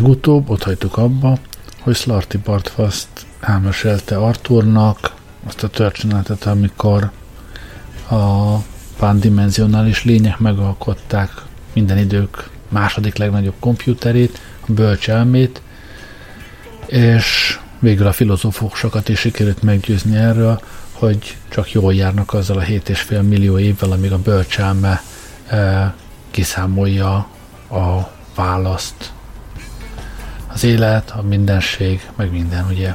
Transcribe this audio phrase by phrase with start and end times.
[0.00, 1.38] Legutóbb ott hagytuk abba,
[1.80, 3.08] hogy Slarty Bartfast
[3.40, 5.14] elmesélte Arthurnak
[5.46, 7.10] azt a történetet, amikor
[8.10, 8.56] a
[8.98, 11.30] pándimenzionális lények megalkották
[11.72, 15.62] minden idők második legnagyobb kompjúterét, a bölcselmét,
[16.86, 20.60] és végül a filozófusokat is sikerült meggyőzni erről,
[20.92, 25.02] hogy csak jól járnak azzal a 7,5 millió évvel, amíg a bölcselme
[25.46, 25.94] e,
[26.30, 27.14] kiszámolja
[27.70, 29.12] a választ.
[30.52, 32.94] Az élet, a mindenség, meg minden, ugye.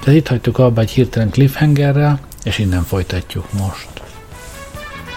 [0.00, 3.88] Tehát itt hagytuk abba egy hirtelen cliffhangerrel, és innen folytatjuk most.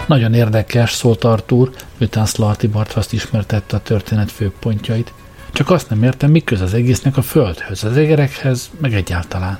[0.06, 5.12] Nagyon érdekes, szólt Artur, miután Slarty Bartvast ismertette a történet főpontjait.
[5.52, 9.58] Csak azt nem értem, mi köz az egésznek a földhöz, az egerekhez, meg egyáltalán.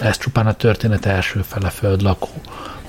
[0.00, 2.28] Ez csupán a történet első fele földlakó,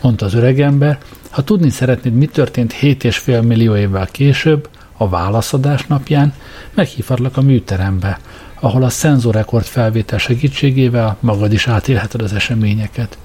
[0.01, 0.97] mondta az öregember.
[1.29, 6.33] Ha tudni szeretnéd, mi történt 7,5 millió évvel később, a válaszadás napján,
[6.73, 8.19] meghívhatlak a műterembe,
[8.59, 13.17] ahol a szenzorekord felvétel segítségével magad is átélheted az eseményeket.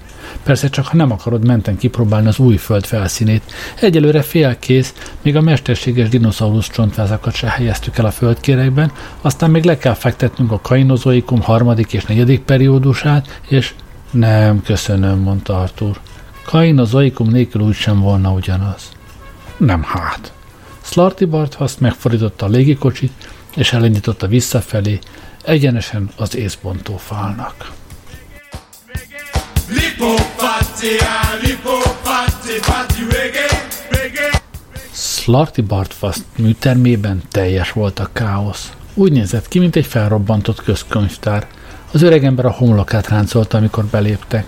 [0.42, 3.42] Persze csak ha nem akarod menten kipróbálni az új föld felszínét.
[3.80, 9.78] Egyelőre félkész, még a mesterséges dinoszaurusz csontvázakat se helyeztük el a földkérekben, aztán még le
[9.78, 13.74] kell fektetnünk a kainozoikum harmadik és negyedik periódusát, és
[14.10, 16.00] nem, köszönöm, mondta Artur.
[16.44, 18.90] Kainozoikum nélkül úgy sem volna ugyanaz.
[19.56, 20.32] Nem hát.
[20.90, 23.12] Slarty Barthast megfordította a légikocsit,
[23.56, 24.98] és elindította visszafelé,
[25.44, 27.72] egyenesen az észbontó falnak.
[34.92, 38.72] Slarty Bartfast műtermében teljes volt a káosz.
[38.94, 41.46] Úgy nézett ki, mint egy felrobbantott közkönyvtár.
[41.92, 44.46] Az öregember a homlokát ráncolta, amikor beléptek.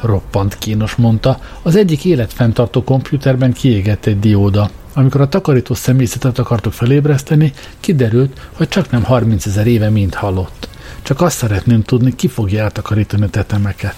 [0.00, 4.70] Roppant kínos, mondta, az egyik életfenntartó kompjúterben kiégett egy dióda.
[4.94, 10.68] Amikor a takarító személyezetet akartuk felébreszteni, kiderült, hogy csak nem 30 ezer éve mind halott.
[11.02, 13.94] Csak azt szeretném tudni, ki fogja eltakarítani a tetemeket.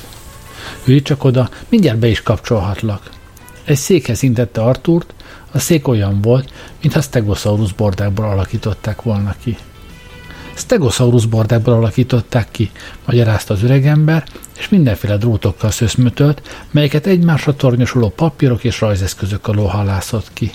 [0.84, 3.10] Ülj csak oda, mindjárt be is kapcsolhatlak.
[3.64, 5.14] Egy székhez intette Artúrt,
[5.52, 9.56] a szék olyan volt, mintha Stegosaurus bordákból alakították volna ki.
[10.58, 12.70] Stegosaurus bordákból alakították ki,
[13.06, 14.24] magyarázta az öregember,
[14.58, 20.50] és mindenféle drótokkal szöszmötölt, melyeket egymásra tornyosuló papírok és rajzeszközök alól halászott ki.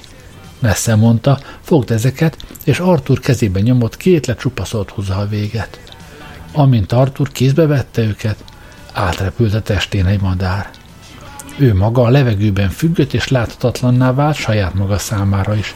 [0.59, 5.79] Messze mondta, fogd ezeket, és Artur kezébe nyomott két lecsupaszolt húzza a véget.
[6.51, 8.43] Amint Artur kézbe vette őket,
[8.93, 10.69] átrepült a testén egy madár.
[11.57, 15.75] Ő maga a levegőben függött és láthatatlanná vált saját maga számára is.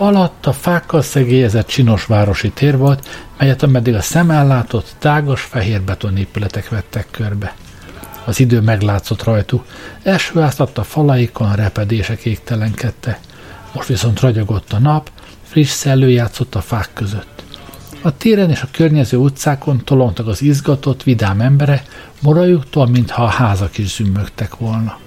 [0.00, 6.68] Alatta fákkal szegélyezett csinos városi tér volt, melyet ameddig a szem ellátott, tágos fehér betonépületek
[6.68, 7.54] vettek körbe.
[8.24, 9.64] Az idő meglátszott rajtuk,
[10.02, 13.18] esőáztatta falaikon, repedések égtelenkedte.
[13.74, 15.10] Most viszont ragyogott a nap,
[15.42, 17.42] friss szellő játszott a fák között.
[18.02, 21.82] A téren és a környező utcákon tolongtak az izgatott, vidám embere,
[22.20, 24.98] morajuktól, mintha a házak is zümmögtek volna.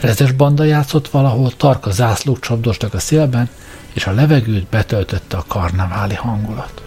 [0.00, 3.48] Rezes banda játszott valahol, tarka zászlók csapdostak a szélben,
[3.92, 6.82] és a levegőt betöltötte a karnaváli hangulat.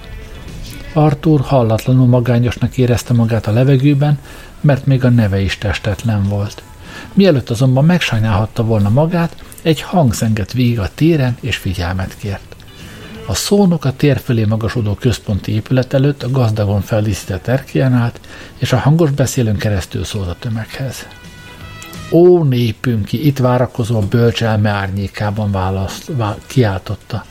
[0.94, 4.20] Arthur hallatlanul magányosnak érezte magát a levegőben,
[4.62, 6.64] mert még a neve is testetlen volt.
[7.14, 12.56] Mielőtt azonban megsajnálhatta volna magát, egy hang zengett végig a téren, és figyelmet kért.
[13.28, 18.20] A szónok a tér fölé magasodó központi épület előtt a gazdagon feldíszített erkélyen állt,
[18.58, 21.08] és a hangos beszélőn keresztül szólt a tömeghez.
[22.12, 27.26] Ó népünk, ki itt várakozó bölcselme árnyékában választ, vá, kiáltotta.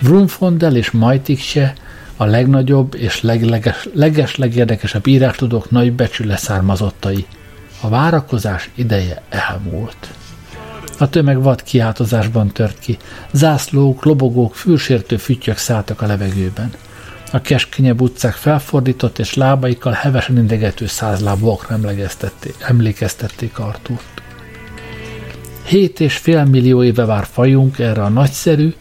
[0.00, 0.92] Vrumfondel és
[1.36, 1.74] se
[2.16, 7.26] a legnagyobb és legleges, leges legérdekesebb írástudók nagybecsű leszármazottai.
[7.80, 10.10] A várakozás ideje elmúlt.
[10.98, 12.96] A tömeg vad kiáltozásban tört ki.
[13.32, 16.72] Zászlók, lobogók, fülsértő füttyök szálltak a levegőben.
[17.32, 21.78] A keskenyebb utcák felfordított és lábaikkal hevesen indegető százlábúakra
[22.60, 24.22] emlékeztették Artúrt.
[25.64, 28.74] Hét és fél millió éve vár fajunk erre a nagyszerű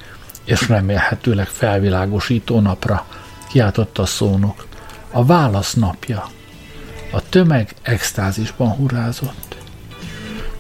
[0.44, 3.06] és remélhetőleg felvilágosító napra,
[3.50, 4.68] kiáltotta a szónok.
[5.12, 6.30] A válasz napja.
[7.12, 9.56] A tömeg extázisban hurrázott.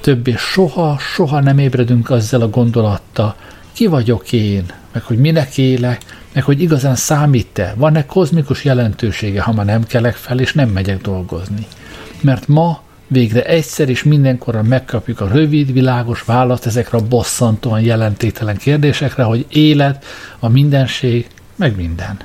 [0.02, 3.36] Többé soha, soha nem ébredünk azzal a gondolattal,
[3.74, 9.54] ki vagyok én, meg hogy minek élek, meg hogy igazán számít-e, van-e kozmikus jelentősége, ha
[9.54, 11.68] már nem kelek fel, és nem megyek dolgozni.
[12.22, 18.58] Mert ma végre egyszer és mindenkorra megkapjuk a rövid, világos választ ezekre a bosszantóan jelentéktelen
[18.58, 20.06] kérdésekre, hogy élet,
[20.40, 22.18] a mindenség, meg minden.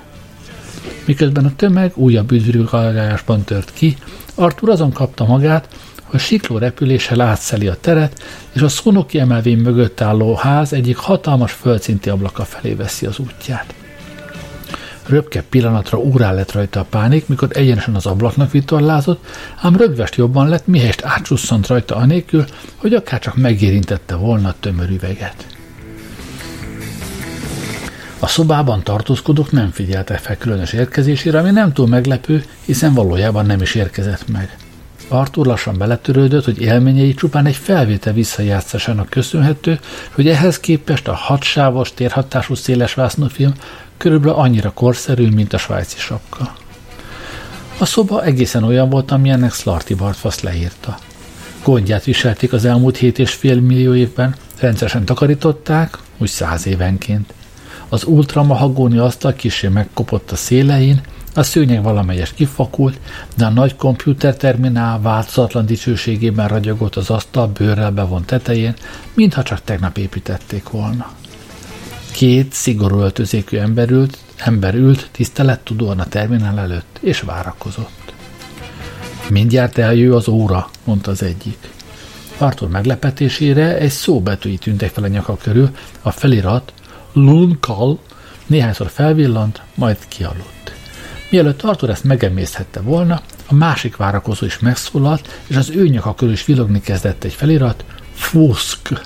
[1.05, 3.97] Miközben a tömeg újabb üdvürülgálásban tört ki,
[4.35, 5.69] Artur azon kapta magát,
[6.05, 8.23] hogy sikló repüléssel átszeli a teret,
[8.53, 13.75] és a szónoki emelvény mögött álló ház egyik hatalmas földszinti ablaka felé veszi az útját.
[15.11, 19.25] Röpke pillanatra órá lett rajta a pánik, mikor egyenesen az ablaknak vitorlázott,
[19.61, 22.45] ám rögvest jobban lett, mihelyest átsusszant rajta anélkül,
[22.77, 25.47] hogy akárcsak megérintette volna a tömörüveget.
[28.19, 33.63] A szobában tartózkodók nem figyeltek fel különös érkezésére, ami nem túl meglepő, hiszen valójában nem
[33.63, 34.57] is érkezett meg.
[35.09, 39.81] Arthur lassan beletörődött, hogy élményei csupán egy felvétel visszajátszásának köszönhető,
[40.11, 42.55] hogy ehhez képest a hatsávos, térhatású
[43.29, 43.53] film
[44.01, 46.55] körülbelül annyira korszerű, mint a svájci sapka.
[47.79, 50.99] A szoba egészen olyan volt, amilyennek Slarty Bartfasz leírta.
[51.65, 57.33] Gondját viselték az elmúlt hét és fél millió évben, rendszeresen takarították, úgy száz évenként.
[57.89, 61.01] Az ultramahagóni asztal kisé megkopott a szélein,
[61.35, 62.99] a szőnyeg valamelyest kifakult,
[63.37, 63.77] de a nagy
[64.39, 68.75] terminál változatlan dicsőségében ragyogott az asztal bőrrel bevont tetején,
[69.15, 71.13] mintha csak tegnap építették volna.
[72.13, 78.13] Két szigorú öltözékű ember ült, ember ült tisztelettudóan a terminál előtt, és várakozott.
[79.31, 81.71] Mindjárt eljő az óra, mondta az egyik.
[82.39, 85.71] Arthur meglepetésére egy szóbetűi tűntek fel a nyaka körül,
[86.03, 86.73] a felirat
[87.13, 87.99] Lunkal
[88.47, 90.75] néhányszor felvillant, majd kialudt.
[91.31, 96.33] Mielőtt Arthur ezt megemészhette volna, a másik várakozó is megszólalt, és az ő nyaka körül
[96.33, 97.85] is vilogni kezdett egy felirat,
[98.15, 99.01] Fusk.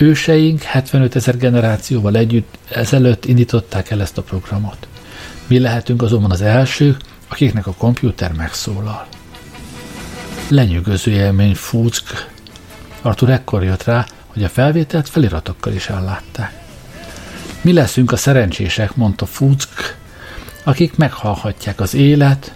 [0.00, 4.88] Őseink 75 ezer generációval együtt ezelőtt indították el ezt a programot.
[5.46, 9.06] Mi lehetünk azonban az elsők, akiknek a kompjúter megszólal.
[10.48, 12.28] Lenyűgöző élmény Fusk.
[13.02, 16.52] Arthur ekkor jött rá, hogy a felvételt feliratokkal is ellátták.
[17.60, 19.96] Mi leszünk a szerencsések, mondta Fuck,
[20.64, 22.54] akik meghallhatják az élet,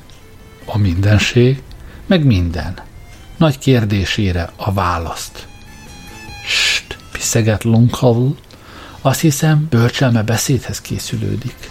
[0.65, 1.63] a mindenség,
[2.07, 2.79] meg minden.
[3.37, 5.51] Nagy kérdésére a választ.
[7.33, 8.29] St, piszeget Lunkhavl,
[9.01, 11.71] azt hiszem, bölcselme beszédhez készülődik.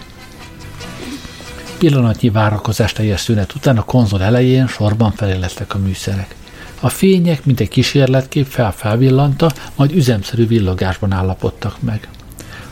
[1.78, 6.34] Pillanatnyi várakozás teljes szünet után a konzol elején sorban felélettek a műszerek.
[6.80, 12.08] A fények, mint egy kísérletkép felfelvillanta, majd üzemszerű villogásban állapodtak meg.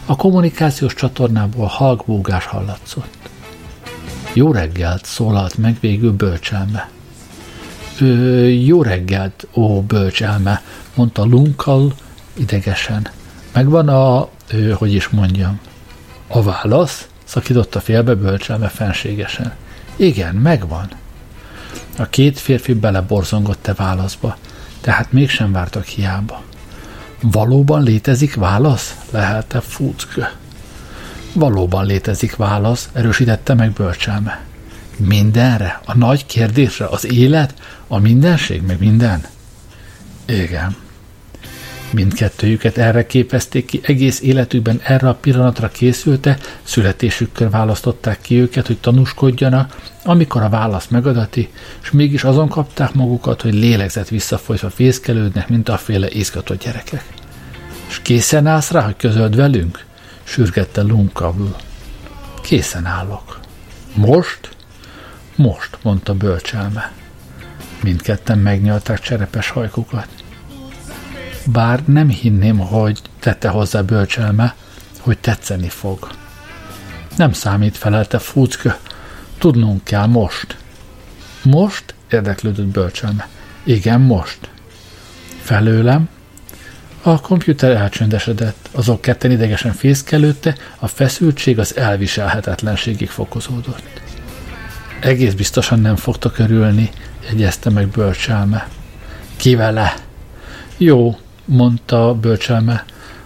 [0.06, 2.04] A kommunikációs csatornából halk
[2.44, 3.18] hallatszott.
[4.32, 6.90] Jó reggelt, szólalt meg végül bölcselme.
[8.00, 10.62] Ö, jó reggelt, ó bölcselme,
[10.94, 11.94] mondta Lunkal
[12.40, 13.08] idegesen.
[13.52, 15.60] Megvan a, ö, hogy is mondjam,
[16.26, 17.08] a válasz?
[17.24, 19.52] szakította félbe bölcselme fenségesen.
[19.96, 20.88] Igen, megvan.
[21.98, 24.36] A két férfi beleborzongott te válaszba,
[24.80, 26.42] tehát mégsem vártak hiába.
[27.20, 28.96] Valóban létezik válasz?
[29.10, 30.34] Lehelte Fuck.
[31.32, 34.40] Valóban létezik válasz, erősítette meg bölcselme.
[34.96, 35.80] Mindenre?
[35.84, 36.86] A nagy kérdésre?
[36.86, 37.54] Az élet?
[37.86, 38.62] A mindenség?
[38.62, 39.26] Meg minden?
[40.26, 40.76] Igen.
[41.92, 48.78] Mindkettőjüket erre képezték ki, egész életükben erre a pillanatra készülte, születésükkör választották ki őket, hogy
[48.78, 51.48] tanúskodjanak, amikor a válasz megadati,
[51.82, 57.04] és mégis azon kapták magukat, hogy lélegzet visszafolytva fészkelődnek, mint a féle izgatott gyerekek.
[57.88, 59.84] És készen állsz rá, hogy közöld velünk?
[60.22, 61.56] sürgette Lunkavl.
[62.42, 63.40] Készen állok.
[63.94, 64.48] Most?
[65.36, 66.92] Most, mondta bölcselme.
[67.82, 70.19] Mindketten megnyalták cserepes hajkukat
[71.44, 74.54] bár nem hinném, hogy tette hozzá bölcselme,
[75.00, 76.08] hogy tetszeni fog.
[77.16, 78.78] Nem számít, felelte Fuck,
[79.38, 80.56] tudnunk kell most.
[81.42, 81.94] Most?
[82.10, 83.28] érdeklődött bölcselme.
[83.64, 84.50] Igen, most.
[85.42, 86.08] Felőlem?
[87.02, 94.00] A komputer elcsöndesedett, azok ketten idegesen fészkelődte, a feszültség az elviselhetetlenségig fokozódott.
[95.00, 96.90] Egész biztosan nem fogtok örülni,
[97.28, 98.68] jegyezte meg bölcselme.
[99.36, 99.94] Ki vele?
[100.76, 101.18] Jó,
[101.50, 102.84] mondta bölcselme.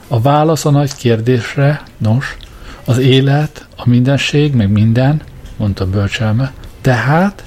[0.09, 2.37] A válasz a nagy kérdésre, nos,
[2.85, 5.23] az élet, a mindenség, meg minden,
[5.57, 6.53] mondta bölcselme.
[6.81, 7.45] Tehát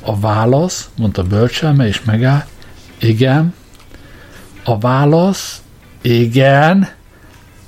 [0.00, 2.44] a válasz, mondta bölcselme, és megáll,
[2.98, 3.54] igen,
[4.64, 5.62] a válasz,
[6.00, 6.88] igen,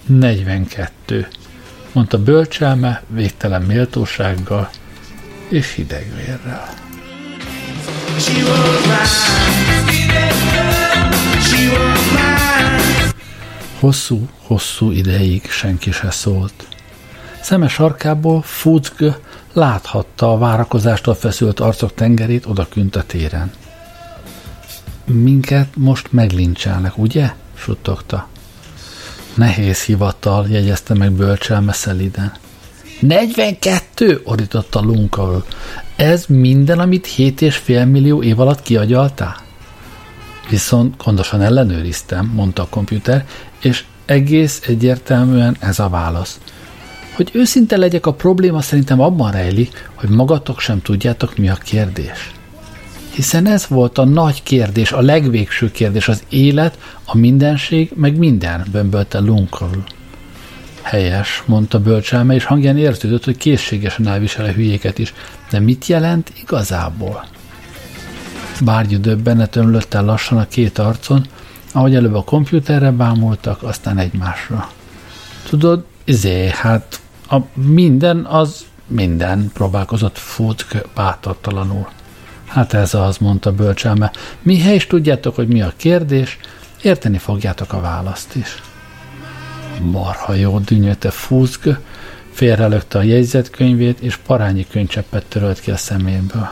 [0.06, 1.28] 42,
[1.92, 4.70] mondta bölcselme végtelen méltósággal
[5.48, 6.68] és hidegvérrel.
[8.18, 8.86] She was
[9.86, 10.43] mine.
[13.84, 16.68] Hosszú, hosszú ideig senki se szólt.
[17.40, 19.04] Szeme sarkából Futzg
[19.52, 23.52] láthatta a várakozástól feszült arcok tengerét odakünt a téren.
[25.04, 27.32] Minket most meglincselnek, ugye?
[27.54, 28.28] suttogta.
[29.34, 32.32] Nehéz hivatal, jegyezte meg bölcselme szeliden.
[33.00, 34.20] 42?
[34.24, 35.44] ordította Lunkaul.
[35.96, 39.43] Ez minden, amit 7,5 millió év alatt kiagyaltál?
[40.48, 43.26] Viszont gondosan ellenőriztem, mondta a komputer,
[43.60, 46.38] és egész egyértelműen ez a válasz.
[47.14, 52.32] Hogy őszinte legyek, a probléma szerintem abban rejlik, hogy magatok sem tudjátok, mi a kérdés.
[53.14, 58.64] Hiszen ez volt a nagy kérdés, a legvégső kérdés, az élet, a mindenség, meg minden,
[58.72, 59.84] bömbölte Lunkel.
[60.82, 65.14] Helyes, mondta bölcselme, és hangján érződött, hogy készségesen elvisel hülyéket is.
[65.50, 67.24] De mit jelent igazából?
[68.60, 71.26] Bárgyi döbbenet ömlött el lassan a két arcon,
[71.72, 74.70] ahogy előbb a kompjúterre bámultak, aztán egymásra.
[75.48, 81.88] Tudod, izé, hát a minden az minden, próbálkozott Futk bátortalanul.
[82.46, 84.10] Hát ez az, mondta bölcselme.
[84.42, 86.38] Mihely is tudjátok, hogy mi a kérdés,
[86.82, 88.62] érteni fogjátok a választ is.
[89.80, 91.78] Marha jó, dünnyöte Fuszg,
[92.32, 96.48] félrelökte a jegyzetkönyvét, és parányi könycseppet törölt ki a szeméből.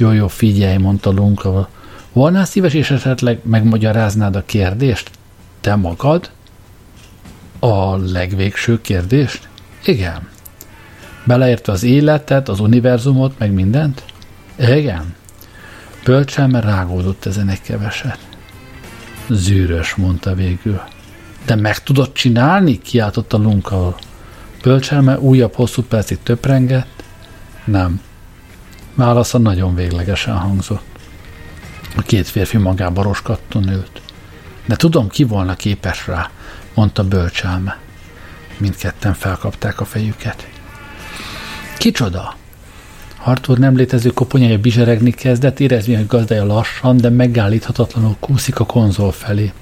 [0.00, 1.68] Jó, jó, figyelj, mondta Lunka.
[2.12, 5.10] Volnál szíves, és esetleg megmagyaráznád a kérdést?
[5.60, 6.30] Te magad?
[7.58, 9.48] A legvégső kérdést?
[9.84, 10.28] Igen.
[11.24, 14.04] Beleértve az életet, az univerzumot, meg mindent?
[14.58, 15.14] Igen.
[16.04, 18.18] Bölcselme rágódott ezen egy keveset.
[19.28, 20.80] Zűrös, mondta végül.
[21.46, 22.78] De meg tudod csinálni?
[22.78, 23.96] kiáltotta Lunka.
[24.62, 27.04] Bölcselme újabb hosszú percig töprengett.
[27.64, 28.00] Nem.
[29.00, 30.84] Válasza nagyon véglegesen hangzott.
[31.96, 34.00] A két férfi magába roskatton ült.
[34.66, 36.30] De tudom, ki volna képes rá,
[36.74, 37.78] mondta bölcselme.
[38.58, 40.48] Mindketten felkapták a fejüket.
[41.78, 42.34] Kicsoda?
[43.24, 49.12] Arthur nem létező koponyája bizseregni kezdett, érezni, hogy gazdája lassan, de megállíthatatlanul kúszik a konzol
[49.12, 49.52] felé.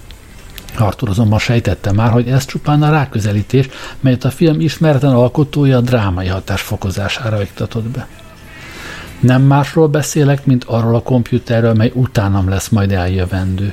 [0.78, 3.68] Arthur azonban sejtette már, hogy ez csupán a ráközelítés,
[4.00, 8.08] melyet a film ismeretlen alkotója a drámai hatás fokozására iktatott be.
[9.20, 13.72] Nem másról beszélek, mint arról a kompjúterről, mely utánam lesz majd eljövendő.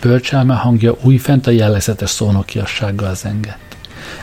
[0.00, 3.76] Bölcselme hangja újfent a jellegzetes szónokiassággal zengett.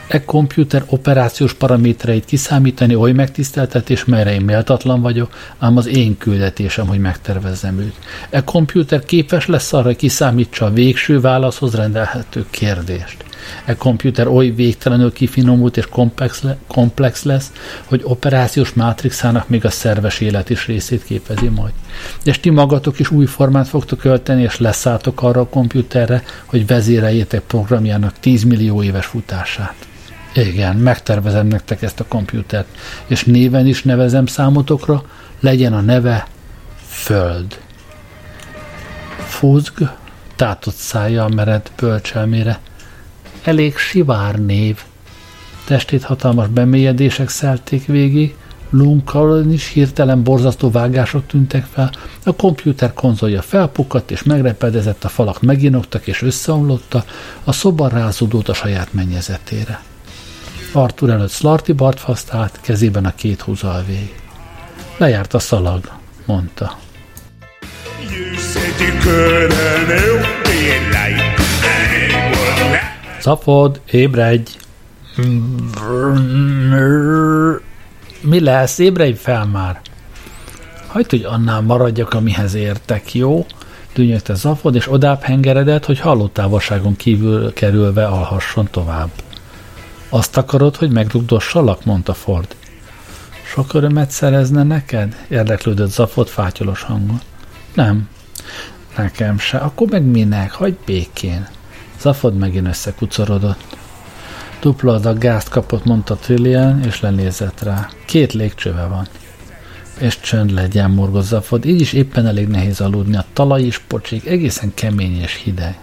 [0.08, 6.88] E kompjúter operációs paramétereit kiszámítani oly megtiszteltetés, melyre én méltatlan vagyok, ám az én küldetésem,
[6.88, 7.96] hogy megtervezzem őt.
[8.30, 13.29] E kompjúter képes lesz arra, hogy kiszámítsa a végső válaszhoz rendelhető kérdést.
[13.66, 17.52] E komputer oly végtelenül kifinomult és komplex, le, komplex lesz,
[17.86, 21.74] hogy operációs mátrixának még a szerves élet is részét képezi majd.
[22.24, 27.42] És ti magatok is új formát fogtok ölteni, és leszálltok arra a komputerre, hogy vezéreljétek
[27.42, 29.76] programjának 10 millió éves futását.
[30.34, 32.68] Igen, megtervezem nektek ezt a komputert,
[33.08, 35.04] és néven is nevezem számotokra,
[35.40, 36.28] legyen a neve
[36.88, 37.60] Föld.
[39.18, 39.82] Fuzg,
[40.36, 42.60] tátott szája mered bölcselmére,
[43.50, 44.78] elég sivár név.
[45.66, 48.36] Testét hatalmas bemélyedések szelték végig,
[48.70, 51.92] Lunkalon is hirtelen borzasztó vágások tűntek fel,
[52.24, 57.04] a kompjúter konzolja felpukkadt és megrepedezett, a falak meginoktak és összeomlotta,
[57.44, 59.82] a szoba rázódott a saját mennyezetére.
[60.72, 64.16] Arthur előtt Slarty Bart fasztált, kezében a két húzalvég.
[64.98, 65.92] Lejárt a szalag,
[66.26, 66.78] mondta.
[68.12, 70.49] You said you couldn't help
[73.20, 74.52] Szafod, ébredj!
[78.22, 78.78] Mi lesz?
[78.78, 79.82] Ébredj fel már!
[80.88, 83.46] Hagyd, hogy annál maradjak, amihez értek, jó?
[83.94, 89.10] Dűnyögte Zafod, és odább hengeredett, hogy hallótávolságon kívül kerülve alhasson tovább.
[90.10, 91.86] Azt akarod, hogy megdugdossalak?
[91.86, 92.56] mondta Ford.
[93.44, 95.26] Sok örömet szerezne neked?
[95.28, 97.22] érdeklődött Zafod fátyolos hangon.
[97.74, 98.10] Nem,
[98.98, 99.58] nekem se.
[99.58, 100.52] Akkor meg minek?
[100.52, 101.48] Hagyj békén.
[102.00, 103.78] Zafod megint összekucorodott.
[104.62, 107.90] Dupla adag gázt kapott, mondta Trillian, és lenézett rá.
[108.06, 109.08] Két légcsöve van.
[110.00, 113.16] És csönd legyen, morgott Zafod, így is éppen elég nehéz aludni.
[113.16, 115.78] A talaj is pocsik, egészen kemény és hideg.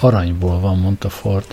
[0.00, 1.46] Aranyból van, mondta Ford.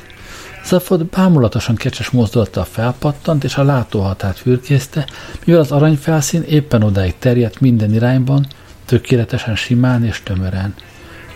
[0.65, 5.05] Zafod bámulatosan kecses mozdulattal felpattant, és a látóhatát fürkészte,
[5.45, 8.47] mivel az aranyfelszín éppen odáig terjedt minden irányban,
[8.85, 10.73] tökéletesen simán és tömören.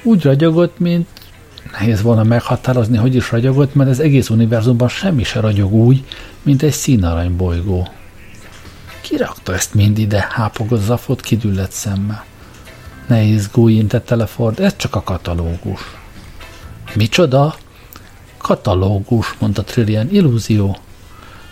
[0.03, 1.07] Úgy ragyogott, mint
[1.79, 6.03] Nehéz volna meghatározni, hogy is ragyogott, mert az egész univerzumban semmi se ragyog úgy,
[6.41, 7.87] mint egy színarany bolygó.
[9.01, 10.27] Ki rakta ezt mind ide?
[10.31, 12.25] hápogott Zafot kidüllett szemmel.
[13.07, 15.81] Ne izgulj, intett Ford, ez csak a katalógus.
[16.95, 17.55] Micsoda?
[18.37, 20.77] Katalógus, mondta Trillian, illúzió.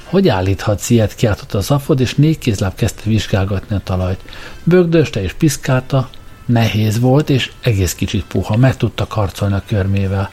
[0.04, 4.20] Hogy állíthatsz ilyet, kiáltott a Zafod, és négy kézláb kezdte vizsgálgatni a talajt.
[4.64, 6.10] Bögdöste és piszkálta,
[6.46, 10.30] Nehéz volt, és egész kicsit puha, meg tudta karcolni a körmével.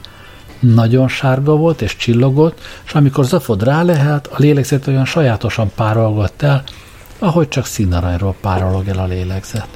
[0.59, 6.63] Nagyon sárga volt és csillogott, és amikor Zafod rálehelt, a lélegzet olyan sajátosan párolgott el,
[7.19, 9.67] ahogy csak színaranyról párolog el a lélegzet.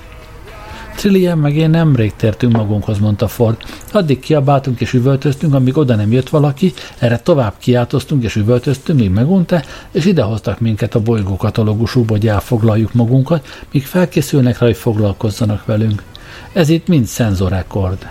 [0.95, 3.57] Trillian meg én nemrég tértünk magunkhoz, mondta Ford.
[3.91, 9.09] Addig kiabáltunk és üvöltöztünk, amíg oda nem jött valaki, erre tovább kiáltoztunk és üvöltöztünk, míg
[9.09, 15.65] megunta, és idehoztak minket a bolygó katalógusúba, hogy elfoglaljuk magunkat, míg felkészülnek rá, hogy foglalkozzanak
[15.65, 16.03] velünk.
[16.53, 18.07] Ez itt mind szenzorekord.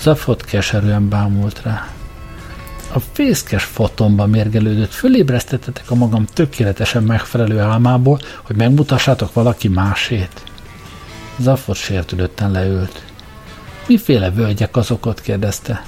[0.00, 1.88] Zafot keserűen bámult rá.
[2.92, 10.42] A fészkes fotomba mérgelődött, fölébresztettetek a magam tökéletesen megfelelő álmából, hogy megmutassátok valaki másét.
[11.38, 13.02] Zafot sértődötten leült.
[13.86, 15.84] Miféle völgyek azokat kérdezte.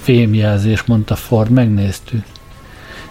[0.00, 2.24] Fémjelzés, mondta Ford, megnéztük.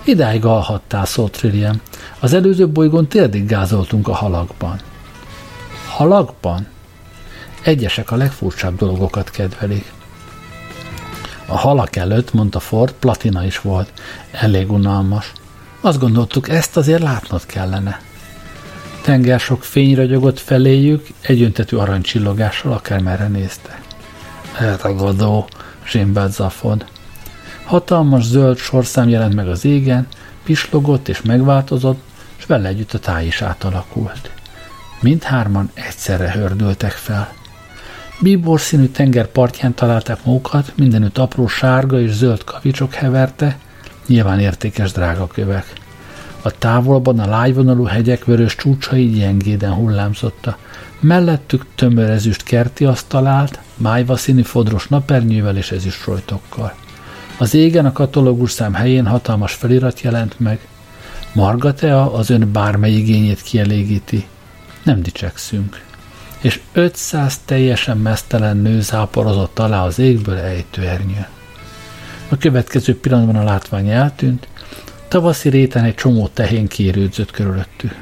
[0.04, 1.82] Idáig alhattál, szólt Trillian.
[2.20, 4.80] Az előző bolygón térdig gázoltunk a halakban.
[5.88, 6.68] Halakban?
[7.62, 9.92] Egyesek a legfurcsább dolgokat kedvelik.
[11.46, 13.92] A halak előtt, mondta Ford, platina is volt.
[14.32, 15.32] Elég unalmas.
[15.82, 18.02] Azt gondoltuk, ezt azért látnod kellene.
[19.02, 23.82] Tenger sok fény ragyogott feléjük, egyöntetű aranycsillogással akármerre nézte.
[24.58, 25.48] Eltagadó,
[25.88, 26.86] zsémbelt Zafod.
[27.66, 30.08] Hatalmas zöld sorszám jelent meg az égen,
[30.44, 32.02] pislogott és megváltozott,
[32.38, 34.32] és vele együtt a táj is átalakult.
[35.02, 37.34] Mindhárman egyszerre hördültek fel.
[38.22, 43.58] Bíbor színű tengerpartján találták magukat, mindenütt apró sárga és zöld kavicsok heverte,
[44.08, 45.74] nyilván értékes drága kövek.
[46.42, 50.58] A távolban a lágyvonalú hegyek vörös csúcsai gyengéden hullámzotta.
[51.00, 56.74] Mellettük tömör ezüst kerti asztalált, májva színű fodros napernyővel és ezüstrojtokkal.
[57.38, 60.60] Az égen a katalógus szám helyén hatalmas felirat jelent meg.
[61.34, 64.28] Margatea az ön bármely igényét kielégíti.
[64.84, 65.88] Nem dicsekszünk
[66.42, 71.28] és 500 teljesen mesztelen nő záporozott alá az égből ejtőernyő.
[72.30, 74.48] A következő pillanatban a látvány eltűnt,
[75.08, 77.96] tavaszi réten egy csomó tehén kérődzött körülöttük.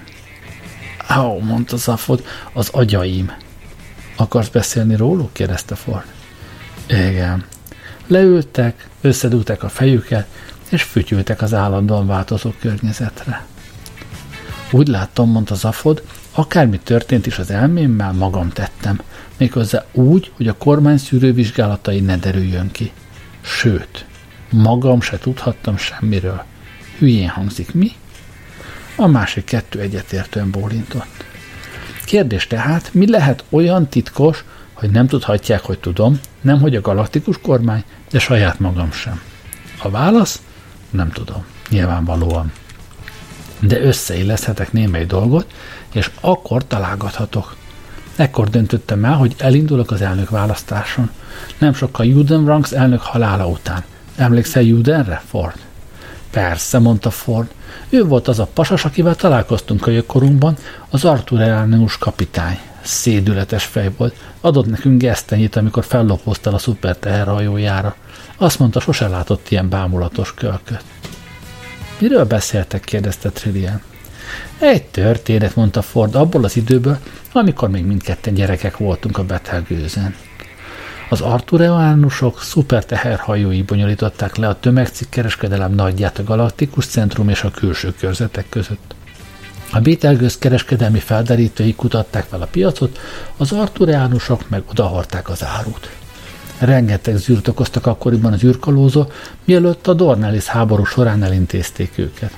[1.08, 3.32] Áó, mondta Zafod, az agyaim.
[4.16, 5.34] Akarsz beszélni róluk?
[5.34, 6.06] kérdezte Ford.
[6.88, 7.46] Igen.
[8.08, 10.28] Leültek, összedúltak a fejüket,
[10.70, 13.46] és fütyültek az állandóan változó környezetre.
[14.72, 16.04] Úgy láttam, mondta Zafod,
[16.38, 19.02] Akármi történt is az elmémmel, magam tettem,
[19.38, 22.92] méghozzá úgy, hogy a kormány szűrővizsgálatai ne derüljön ki.
[23.42, 24.06] Sőt,
[24.50, 26.44] magam se tudhattam semmiről.
[26.98, 27.92] Hülyén hangzik, mi?
[28.96, 31.26] A másik kettő egyetértően bólintott.
[32.06, 37.40] Kérdés tehát, mi lehet olyan titkos, hogy nem tudhatják, hogy tudom, nem hogy a galaktikus
[37.42, 39.22] kormány, de saját magam sem.
[39.78, 40.42] A válasz?
[40.90, 41.46] Nem tudom.
[41.70, 42.52] Nyilvánvalóan.
[43.60, 45.54] De összeilleszthetek némely dolgot,
[45.98, 47.56] és akkor találgathatok.
[48.16, 51.10] Ekkor döntöttem el, hogy elindulok az elnök választáson.
[51.58, 53.84] Nem sokkal Juden Ranks elnök halála után.
[54.16, 55.60] Emlékszel Judenre, Ford?
[56.32, 57.48] Persze, mondta Ford.
[57.90, 60.58] Ő volt az a pasas, akivel találkoztunk a korunkban,
[60.90, 62.60] az Arthur Elnus kapitány.
[62.82, 64.16] Szédületes fej volt.
[64.42, 67.96] Adott nekünk gesztenyit, amikor fellopoztál a szuper teherhajójára.
[68.38, 70.84] Azt mondta, sose látott ilyen bámulatos kölköt.
[72.00, 72.84] Miről beszéltek?
[72.84, 73.82] kérdezte Trillian.
[74.60, 76.98] Egy történet, mondta Ford abból az időből,
[77.32, 80.16] amikor még mindketten gyerekek voltunk a Betelgőzen.
[81.10, 88.46] Az artureánusok szuperteherhajói bonyolították le a tömegcikkereskedelem nagyját a galaktikus centrum és a külső körzetek
[88.50, 88.96] között.
[89.72, 93.00] A Betelgőz kereskedelmi felderítői kutatták fel a piacot,
[93.38, 95.90] az artureánusok meg odahorták az árut.
[96.60, 99.06] Rengeteg zűrt okoztak akkoriban az űrkalózó,
[99.46, 102.32] mielőtt a Dornelis háború során elintézték őket.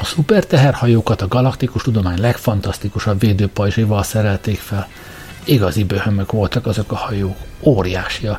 [0.00, 4.88] A szuperteherhajókat a galaktikus tudomány legfantasztikusabb védőpajzsival szerelték fel.
[5.44, 8.38] Igazi böhömök voltak azok a hajók, óriásia.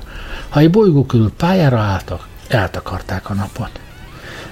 [0.50, 3.80] Ha egy bolygó körül pályára álltak, eltakarták a napot.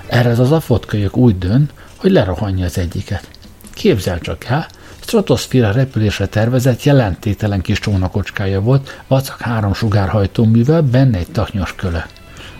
[0.07, 3.27] Erre az afotkölyök úgy dön, hogy lerohanja az egyiket.
[3.73, 4.67] Képzel csak el,
[4.99, 12.07] stratoszféra repülésre tervezett jelentételen kis csónakocskája volt, vacak három sugárhajtóművel, benne egy taknyos köle.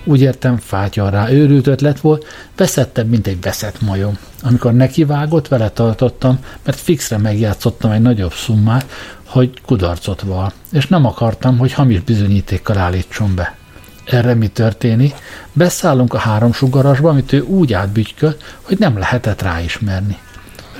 [0.10, 4.18] Úgy értem, fátyal rá őrült ötlet volt, veszettebb, mint egy veszett majom.
[4.44, 8.90] Amikor nekivágott, vele tartottam, mert fixre megjátszottam egy nagyobb szummát,
[9.26, 13.56] hogy kudarcot val, és nem akartam, hogy hamis bizonyítékkal állítson be.
[14.06, 15.16] Erre mi történik?
[15.54, 20.18] Beszállunk a három sugarasba, amit ő úgy átbütykölt, hogy nem lehetett ráismerni.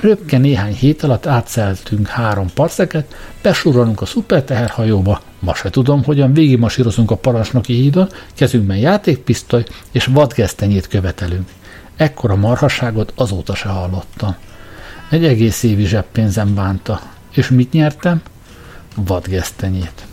[0.00, 7.10] Röpke néhány hét alatt átszeltünk három parszeket, besurranunk a szuperteherhajóba, ma se tudom, hogyan végigmasírozunk
[7.10, 11.48] a parancsnoki hídon, kezünkben játékpisztoly és vadgesztenyét követelünk.
[11.96, 14.34] Ekkora marhaságot azóta se hallottam.
[15.10, 17.00] Egy egész évi zseppénzem bánta.
[17.30, 18.22] És mit nyertem?
[18.96, 20.06] Vadgesztenyét.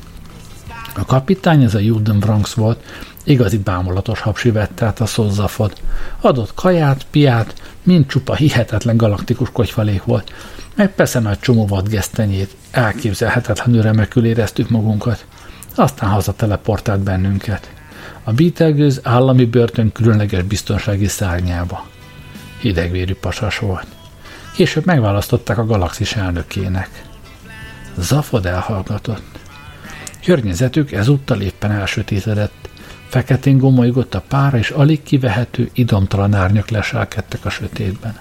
[0.96, 2.84] A kapitány, ez a Juden Bronx volt,
[3.24, 5.82] igazi bámulatos hapsi vette át a szozzafot.
[6.22, 7.54] Adott kaját, piát,
[7.88, 10.34] mind csupa hihetetlen galaktikus kocsvalék volt,
[10.76, 15.26] meg persze nagy csomó vadgesztenyét, elképzelhetetlenül remekül éreztük magunkat.
[15.76, 17.72] Aztán haza teleportált bennünket.
[18.24, 21.88] A Betelgeuse állami börtön különleges biztonsági szárnyába.
[22.60, 23.88] Hidegvérű pasas volt.
[24.54, 27.04] Később megválasztották a galaxis elnökének.
[27.98, 29.40] Zafod elhallgatott.
[30.24, 32.70] Környezetük ezúttal éppen elsötétedett.
[33.10, 38.18] Feketén gomolygott a pára, és alig kivehető, idomtalan árnyak leselkedtek a sötétben.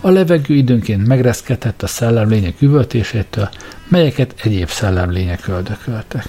[0.00, 3.48] A levegő időnként megreszkedett a szellemlények üvöltésétől,
[3.88, 6.24] melyeket egyéb szellemlények öldököltek.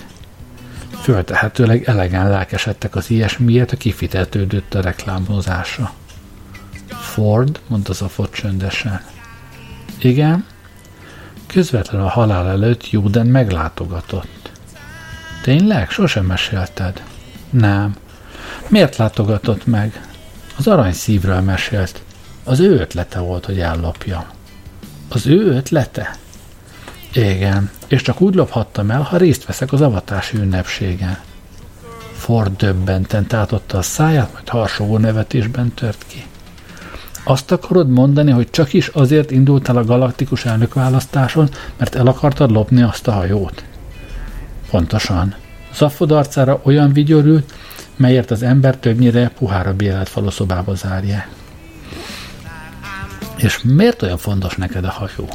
[1.01, 5.93] Föltehetőleg elegen lelkesedtek az ilyesmiért, a kifitetődött a reklámozása.
[6.87, 9.01] Ford, mondta Zafot csöndesen.
[10.01, 10.45] Igen?
[11.47, 14.51] Közvetlenül a halál előtt Juden meglátogatott.
[15.41, 15.89] Tényleg?
[15.89, 17.03] Sosem mesélted?
[17.51, 17.95] Nem.
[18.67, 20.07] Miért látogatott meg?
[20.57, 22.01] Az arany szívről mesélt.
[22.43, 24.31] Az ő ötlete volt, hogy ellopja.
[25.09, 26.15] Az ő ötlete?
[27.13, 31.17] Igen, és csak úgy lophattam el, ha részt veszek az avatási ünnepségen.
[32.13, 36.25] Ford döbbenten tátotta a száját, majd harsogó nevetésben tört ki.
[37.23, 42.81] Azt akarod mondani, hogy csak is azért indultál a galaktikus elnökválasztáson, mert el akartad lopni
[42.81, 43.63] azt a hajót?
[44.69, 45.35] Pontosan.
[45.75, 47.53] Zaffod arcára olyan vigyorült,
[47.95, 51.25] melyért az ember többnyire puhárabb életfaloszobába zárja.
[53.37, 55.29] És miért olyan fontos neked a hajó?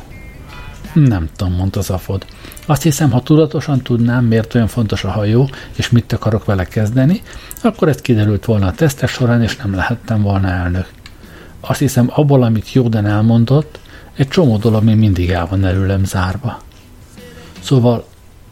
[0.92, 2.27] Nem tudom, mondta Zafod.
[2.66, 7.22] Azt hiszem, ha tudatosan tudnám, miért olyan fontos a hajó, és mit akarok vele kezdeni,
[7.62, 10.88] akkor ez kiderült volna a tesztes során, és nem lehettem volna elnök.
[11.61, 13.79] Azt hiszem, abból, amit Jóden elmondott,
[14.16, 16.61] egy csomó dolog még mindig el van előlem zárva.
[17.61, 18.07] Szóval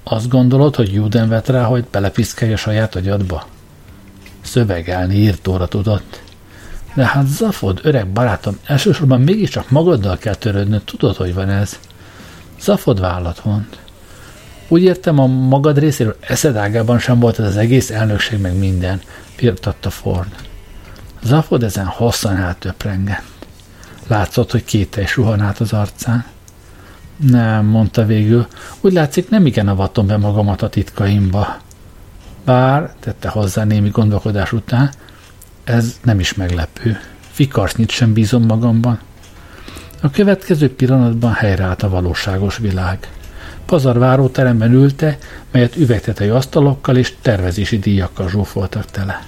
[0.05, 3.47] azt gondolod, hogy Jóden vett rá, hogy belepiszkelje saját agyadba?
[4.43, 6.23] Szövegelni írtóra tudott.
[6.95, 11.79] De hát Zafod, öreg barátom, elsősorban mégiscsak magaddal kell törődnöd, tudod, hogy van ez.
[12.61, 13.79] Zafod vállat vont.
[14.69, 19.01] Úgy értem, a magad részéről eszedágában sem volt ez az egész elnökség meg minden,
[19.35, 20.35] firtatta Ford.
[21.23, 23.23] Zafod ezen hosszan eltöprengett.
[24.07, 26.25] Látszott, hogy kétel suhan át az arcán.
[27.17, 28.47] Nem, mondta végül,
[28.81, 31.57] úgy látszik nem igen avatom be magamat a titkaimba.
[32.45, 34.91] Bár, tette hozzá némi gondolkodás után,
[35.65, 36.99] ez nem is meglepő.
[37.31, 38.99] Fikarsnyit sem bízom magamban.
[40.03, 43.09] A következő pillanatban helyreállt a valóságos világ.
[43.67, 45.19] Pazar váróteremben ülte,
[45.51, 49.27] melyet üvegtetei asztalokkal és tervezési díjakkal zsúfoltak tele.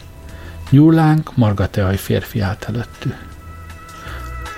[0.71, 3.15] Nyúlánk, margateaj férfi állt előttük.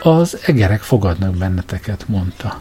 [0.03, 2.61] Az egerek fogadnak benneteket, mondta.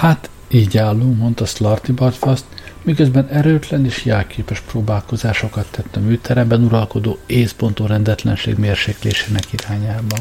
[0.00, 2.44] Hát, így állunk, mondta Slarty Bartfast,
[2.82, 10.18] miközben erőtlen és jelképes próbálkozásokat tett a műteremben uralkodó észpontú rendetlenség mérséklésének irányában.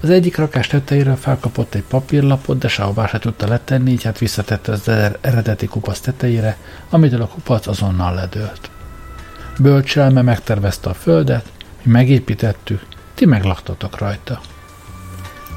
[0.00, 4.72] Az egyik rakás tetejére felkapott egy papírlapot, de sehová se tudta letenni, így hát visszatette
[4.72, 4.88] az
[5.20, 6.56] eredeti kupac tetejére,
[6.90, 8.70] amitől a kupac azonnal ledőlt.
[9.58, 12.82] Bölcselme megtervezte a földet, mi megépítettük,
[13.14, 14.40] ti meglaktatok rajta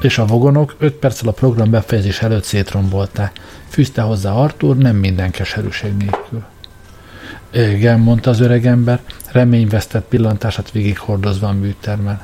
[0.00, 3.40] és a vogonok öt perccel a program befejezés előtt szétrombolták.
[3.68, 6.44] Fűzte hozzá Artur, nem minden keserűség nélkül.
[7.74, 9.00] Igen, mondta az öregember,
[9.32, 12.20] reményvesztett pillantását végighordozva a műtermen.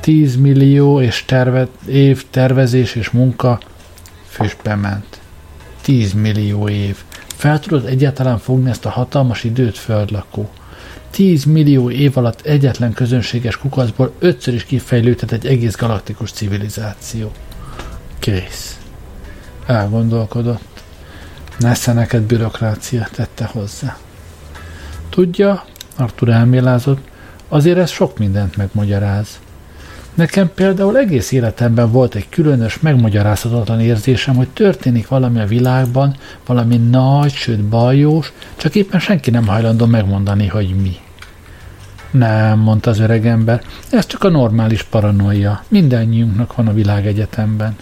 [0.00, 3.60] Tíz millió és terve, év tervezés és munka
[4.26, 5.20] füstbe ment.
[5.80, 6.96] Tíz millió év.
[7.26, 10.50] Fel tudod egyáltalán fogni ezt a hatalmas időt, földlakó?
[11.10, 17.32] 10 millió év alatt egyetlen közönséges kukacból ötször is kifejlődhet egy egész galaktikus civilizáció.
[18.18, 18.78] Kész.
[19.66, 20.82] Elgondolkodott.
[21.58, 23.96] Nesze neked bürokrácia, tette hozzá.
[25.08, 25.64] Tudja,
[25.96, 27.08] Artur elmélázott,
[27.48, 29.38] azért ez sok mindent megmagyaráz.
[30.16, 36.76] Nekem például egész életemben volt egy különös, megmagyarázhatatlan érzésem, hogy történik valami a világban, valami
[36.76, 40.96] nagy, sőt bajós, csak éppen senki nem hajlandó megmondani, hogy mi.
[42.10, 45.64] Nem, mondta az öreg ember, ez csak a normális paranoia.
[45.68, 47.76] Mindennyiunknak van a világegyetemben.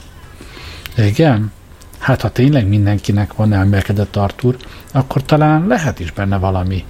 [0.96, 1.52] Igen?
[1.98, 4.56] Hát ha tényleg mindenkinek van, elmélkedett Artur,
[4.92, 6.84] akkor talán lehet is benne valami.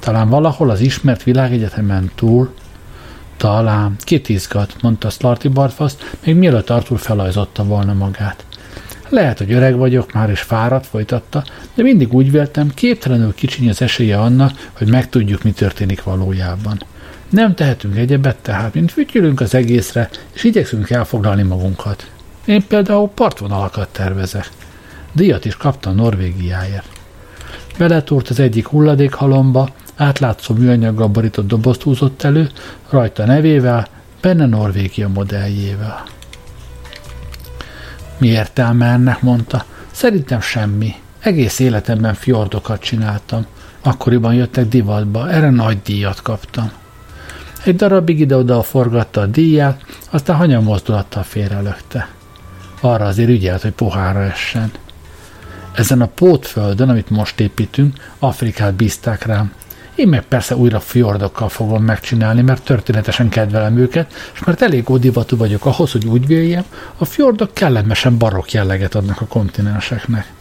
[0.00, 2.54] Talán valahol az ismert világegyetemen túl.
[3.36, 3.96] Talán.
[3.98, 8.44] Kit izgat, mondta Slarty Barfast, még mielőtt Artur felajzotta volna magát.
[9.08, 11.44] Lehet, hogy öreg vagyok már és fáradt, folytatta,
[11.74, 16.82] de mindig úgy véltem, képtelenül kicsiny az esélye annak, hogy megtudjuk, mi történik valójában.
[17.30, 22.10] Nem tehetünk egyebet tehát, mint fütyülünk az egészre, és igyekszünk elfoglalni magunkat.
[22.44, 24.50] Én például partvonalakat tervezek.
[25.12, 26.88] Díjat is kaptam Norvégiáért.
[27.78, 32.50] Beletúrt az egyik hulladékhalomba, átlátszó műanyaggal borított dobozt húzott elő,
[32.90, 33.86] rajta nevével,
[34.20, 36.04] benne Norvégia modelljével.
[38.18, 39.64] Mi értelme ennek, mondta.
[39.90, 40.94] Szerintem semmi.
[41.18, 43.46] Egész életemben fjordokat csináltam.
[43.82, 46.70] Akkoriban jöttek divatba, erre nagy díjat kaptam.
[47.64, 52.08] Egy darabig ide-oda forgatta a díját, aztán hanyamozdulattal félrelökte.
[52.80, 54.70] Arra azért ügyelt, hogy pohára essen.
[55.74, 59.52] Ezen a pótföldön, amit most építünk, Afrikát bízták rám.
[59.96, 65.36] Én meg persze újra fjordokkal fogom megcsinálni, mert történetesen kedvelem őket, és mert elég ódivatú
[65.36, 66.64] vagyok ahhoz, hogy úgy véljem,
[66.96, 70.32] a fjordok kellemesen barokk jelleget adnak a kontinenseknek.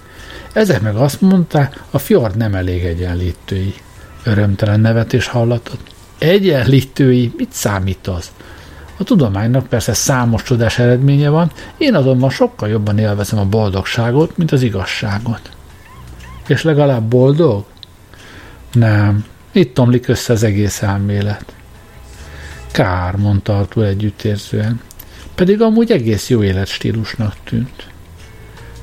[0.54, 3.74] Ezek meg azt mondták, a fjord nem elég egyenlítői.
[4.24, 5.92] Örömtelen nevetés hallatott.
[6.18, 7.34] Egyenlítői?
[7.38, 8.32] Mit számít az?
[8.98, 14.52] A tudománynak persze számos csodás eredménye van, én azonban sokkal jobban élvezem a boldogságot, mint
[14.52, 15.52] az igazságot.
[16.48, 17.66] És legalább boldog?
[18.74, 21.54] Nem, itt tomlik össze az egész elmélet.
[22.72, 24.82] Kár, mondta Artur együttérzően,
[25.36, 27.88] pedig amúgy egész jó életstílusnak tűnt.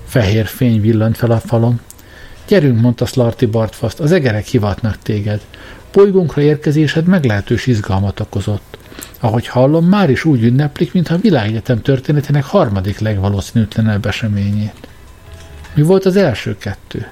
[0.07, 1.81] Fehér fény villant fel a falon.
[2.49, 5.41] Gyerünk, mondta Slarty Bartfast, az egerek hivatnak téged.
[5.93, 8.79] Bolygónkra érkezésed meglehetős izgalmat okozott.
[9.21, 14.89] Ahogy hallom, már is úgy ünneplik, mintha a világegyetem történetének harmadik legvalószínűtlenebb eseményét.
[15.75, 17.07] Mi volt az első kettő?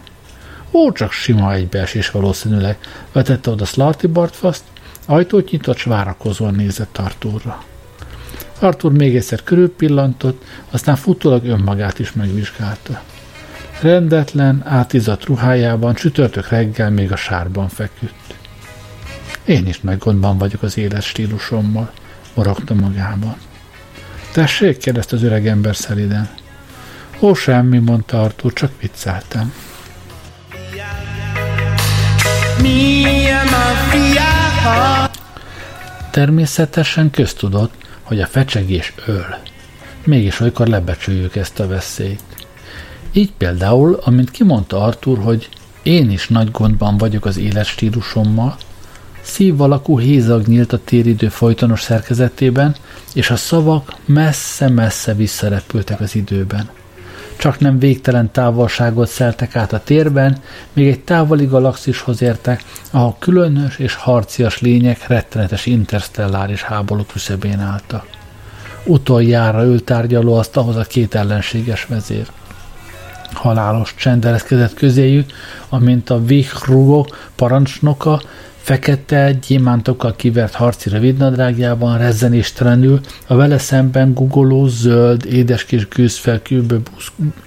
[0.71, 2.79] Ó, csak sima egybeesés valószínűleg,
[3.13, 4.63] vetette oda Slarty Bartfast,
[5.07, 7.63] ajtót nyitott, s várakozóan nézett Arturra.
[8.59, 13.03] Artur még egyszer körülpillantott, aztán futólag önmagát is megvizsgálta.
[13.81, 18.35] Rendetlen, átizadt ruhájában csütörtök reggel még a sárban feküdt.
[19.45, 21.91] Én is nagy gondban vagyok az élet stílusommal,
[22.35, 23.37] morogta magában.
[24.33, 26.31] Tessék, kérdezte az öreg ember szeliden.
[27.21, 29.53] Ó, semmi, mondta Artur, csak vicceltem.
[36.11, 39.38] Természetesen köztudott, hogy a fecsegés öl.
[40.05, 42.23] Mégis olykor lebecsüljük ezt a veszélyt.
[43.12, 45.49] Így például, amint kimondta Artur, hogy
[45.83, 48.57] én is nagy gondban vagyok az életstílusommal,
[49.20, 52.77] szív alakú hézag nyílt a téridő folytonos szerkezetében,
[53.14, 56.70] és a szavak messze-messze visszarepültek az időben
[57.40, 60.37] csak nem végtelen távolságot szeltek át a térben,
[60.72, 68.07] még egy távoli galaxishoz értek, ahol különös és harcias lények rettenetes interstelláris háború küszöbén álltak.
[68.85, 72.26] Utoljára ült tárgyaló azt ahhoz a két ellenséges vezér.
[73.33, 74.26] Halálos csend
[74.74, 75.31] közéjük,
[75.68, 78.20] amint a Vihrugó parancsnoka
[78.71, 86.77] Fekete, gyémántokkal kivert harci rövidnadrágjában rezzenéstelenül, a vele szemben gugoló, zöld, édeskés gőzfelhőbe,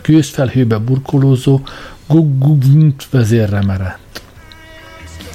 [0.01, 1.61] gőzfelhőbe burkolózó
[2.07, 4.21] gugunt vezérre merett.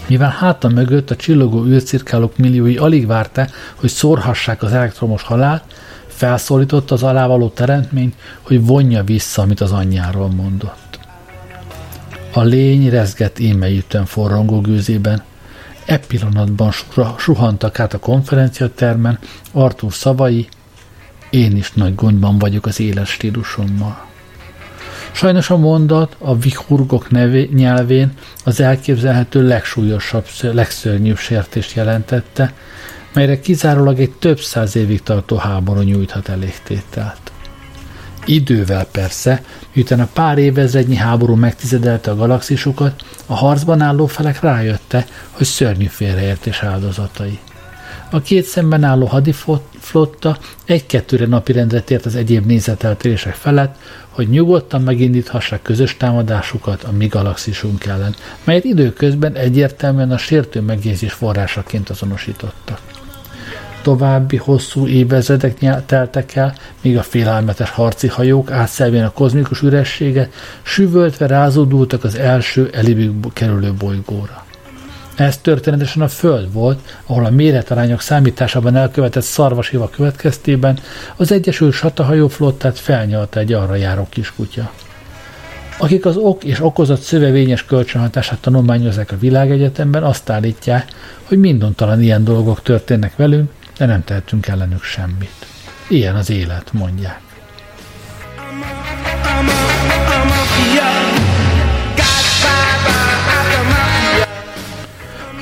[0.06, 5.64] Mivel háta mögött a csillogó űrcirkálók milliói alig várta, hogy szórhassák az elektromos halált,
[6.06, 10.98] felszólította az alávaló teremtményt, hogy vonja vissza, amit az anyjáról mondott.
[12.32, 15.22] A lény rezgett émejűtően forrongó gőzében,
[15.88, 16.72] E pillanatban
[17.18, 19.18] suhantak át a konferenciatermen
[19.52, 20.48] Artur szavai,
[21.30, 24.06] én is nagy gondban vagyok az éles stílusommal.
[25.12, 28.12] Sajnos a mondat a vihurgok nevé, nyelvén
[28.44, 32.52] az elképzelhető legsúlyosabb, legszörnyűbb sértést jelentette,
[33.12, 37.32] melyre kizárólag egy több száz évig tartó háború nyújthat elégtételt.
[38.28, 45.06] Idővel persze, miután a pár évezrednyi háború megtizedelte a galaxisokat, a harcban álló felek rájötte,
[45.30, 47.38] hogy szörnyű félreértés áldozatai.
[48.10, 53.76] A két szemben álló hadiflotta egy-kettőre napirendre tért az egyéb nézeteltérések felett,
[54.08, 58.14] hogy nyugodtan megindíthassák közös támadásukat a mi galaxisunk ellen,
[58.44, 62.80] melyet időközben egyértelműen a sértő megjegyzés forrásaként azonosítottak.
[63.82, 71.26] További hosszú évezredek teltek el, míg a félelmetes harci hajók átszelvén a kozmikus ürességet, süvöltve
[71.26, 74.46] rázódultak az első elibük kerülő bolygóra.
[75.16, 80.78] Ez történetesen a Föld volt, ahol a méretarányok számításában elkövetett szarvasiva következtében
[81.16, 84.72] az Egyesült Satahajó flottát felnyalta egy arra járó kiskutya.
[85.78, 90.88] Akik az ok és okozat szövevényes kölcsönhatását tanulmányozzák a világegyetemben, azt állítják,
[91.24, 95.46] hogy mindontalan ilyen dolgok történnek velünk, de nem tehetünk ellenük semmit.
[95.88, 97.20] Ilyen az élet, mondják.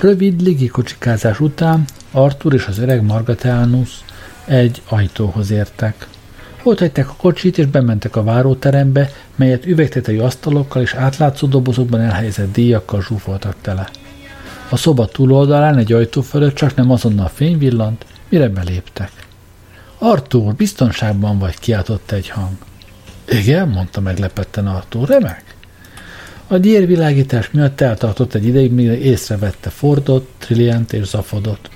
[0.00, 4.04] Rövid légikocsikázás után Arthur és az öreg Margatelnus
[4.44, 6.06] egy ajtóhoz értek.
[6.62, 12.52] Ott hagyták a kocsit, és bementek a váróterembe, melyet üvegtetei asztalokkal és átlátszó dobozokban elhelyezett
[12.52, 13.88] díjakkal zsúfoltak tele.
[14.68, 19.10] A szoba túloldalán egy ajtó fölött csak nem azonnal fény villant, mire beléptek.
[19.98, 22.56] Artúr, biztonságban vagy, kiáltott egy hang.
[23.28, 25.54] Igen, mondta meglepetten Artúr, remek.
[26.46, 31.70] A gyérvilágítás miatt eltartott egy ideig, mire észrevette Fordot, Trillient és Zafodot.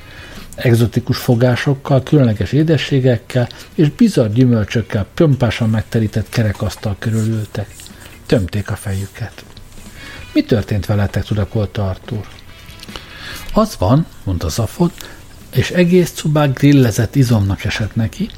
[0.54, 7.74] Exotikus fogásokkal, különleges édességekkel és bizarr gyümölcsökkel pömpásan megterített kerekasztal körülültek.
[8.26, 9.44] Tömték a fejüket.
[10.32, 12.26] Mi történt veletek, tudakolta Artúr.
[13.52, 14.92] Az van, mondta Zafod,
[15.52, 18.30] és egész cubák grillezett izomnak esett neki,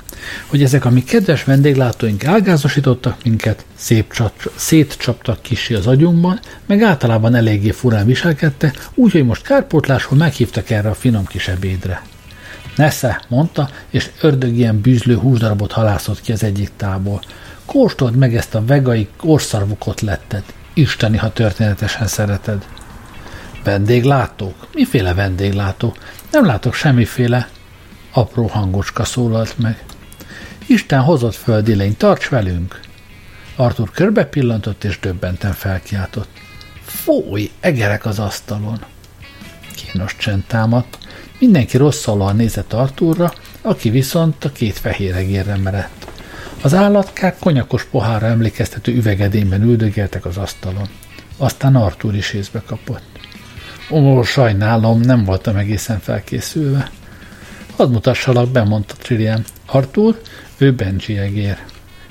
[0.47, 6.83] hogy ezek a mi kedves vendéglátóink elgázosítottak minket, szép csap, szétcsaptak kisi az agyunkban, meg
[6.83, 12.03] általában eléggé furán viselkedte, úgyhogy most kárpótlásról meghívtak erre a finom kis ebédre.
[12.77, 17.23] Nesze, mondta, és ördög ilyen bűzlő húsdarabot halászott ki az egyik tából.
[17.65, 20.45] Kóstold meg ezt a vegai korszarvukot lettet.
[20.75, 22.67] Isteni, ha történetesen szereted.
[23.65, 24.55] Vendéglátók?
[24.73, 25.95] Miféle vendéglátó?
[26.33, 27.49] Nem látok semmiféle.
[28.13, 29.85] Apró hangocska szólalt meg.
[30.67, 32.81] Isten hozott földi lény, tarts velünk!
[33.57, 36.29] Arthur körbe pillantott és döbbenten felkiáltott.
[36.85, 38.85] Fúj, egerek az asztalon!
[39.75, 40.99] Kínos csend támadt.
[41.39, 46.07] Mindenki rosszalóan nézett Arthurra, aki viszont a két fehér egérre merett.
[46.63, 50.89] Az állatkák konyakos pohára emlékeztető üvegedényben üldögéltek az asztalon.
[51.37, 53.12] Aztán Arthur is észbe kapott.
[53.91, 56.91] Ó, sajnálom, nem voltam egészen felkészülve.
[57.77, 58.95] Hadd mutassalak be, mondta.
[59.67, 60.21] Arthur,
[60.57, 61.59] ő Benji egér.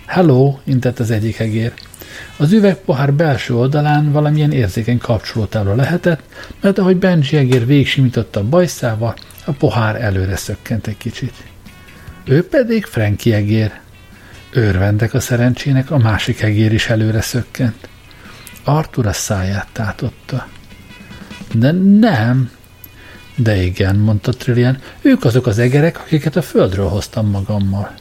[0.06, 1.74] Hello, intett az egyik egér.
[2.38, 6.22] Az üvegpohár belső oldalán valamilyen érzékeny kapcsolótábla lehetett,
[6.62, 11.34] mert ahogy Benji egér végsimította a bajszával, a pohár előre szökkent egy kicsit.
[12.26, 13.80] Ő pedig Frankie egér.
[14.52, 17.90] Örvendek a szerencsének, a másik egér is előre szökkent.
[18.64, 20.48] Arthur a száját tátotta.
[21.54, 22.52] De nem.
[23.36, 27.92] De igen, mondta Trillian, ők azok az egerek, akiket a földről hoztam magammal.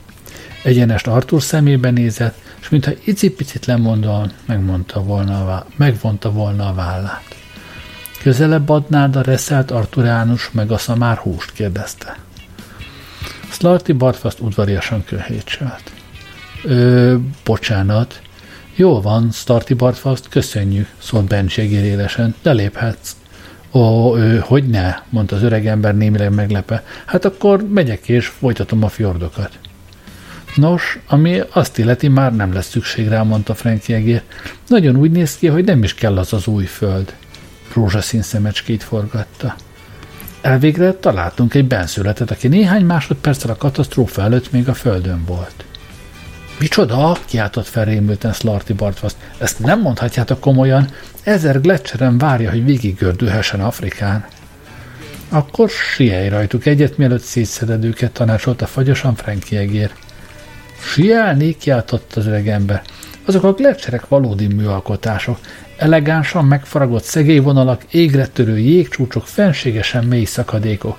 [0.63, 7.37] Egyenest Arthur szemébe nézett, és mintha icipicit lemondóan megmondta volna a, megvonta volna a vállát.
[8.23, 12.17] Közelebb adnád a reszelt Arturánus meg a szamár húst, kérdezte.
[13.51, 15.93] Slarty Bartfast udvariasan kőhétselt.
[16.65, 18.21] Ö, bocsánat.
[18.75, 23.20] Jó van, Starty Bartfast, köszönjük, szólt Benji élesen, de léphetsz.
[23.73, 26.85] Ó, ő, hogy ne, mondta az öreg ember némileg meglepe.
[27.07, 29.59] Hát akkor megyek és folytatom a fjordokat.
[30.55, 34.23] Nos, ami azt illeti, már nem lesz szükség rá, mondta Frankie egér.
[34.67, 37.15] Nagyon úgy néz ki, hogy nem is kell az az új föld.
[37.75, 39.55] Rózsaszín szemecskét forgatta.
[40.41, 45.65] Elvégre találtunk egy benszületet, aki néhány másodperccel a katasztrófa előtt még a földön volt.
[46.61, 47.17] Micsoda?
[47.25, 49.17] kiáltott felrémülten Slarty Bartvast.
[49.39, 50.89] Ezt nem mondhatjátok komolyan.
[51.23, 54.27] Ezer gletszeren várja, hogy végiggördülhessen Afrikán.
[55.29, 59.91] Akkor sielj rajtuk egyet, mielőtt szétszeded őket, tanácsolta fagyosan Frankie egér.
[60.81, 61.57] Sielni?
[61.57, 62.83] kiáltott az öreg ember.
[63.25, 65.39] Azok a gletszerek valódi műalkotások.
[65.77, 70.99] Elegánsan megfaragott szegélyvonalak, égre törő jégcsúcsok, fenségesen mély szakadékok.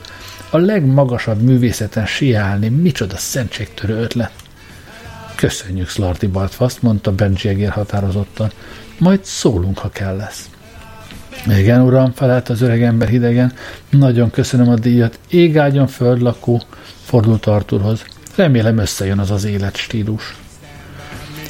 [0.50, 4.41] A legmagasabb művészeten siálni, micsoda szentségtörő ötlet.
[5.42, 8.52] Köszönjük, Slarty Bartfast, mondta Benji egér határozottan.
[8.98, 10.50] Majd szólunk, ha kell lesz.
[11.48, 13.54] Igen, uram, felelt az öreg ember hidegen.
[13.90, 15.20] Nagyon köszönöm a díjat.
[15.30, 16.62] Égágyon földlakó,
[17.04, 18.06] fordult Arturhoz.
[18.36, 20.36] Remélem összejön az az életstílus.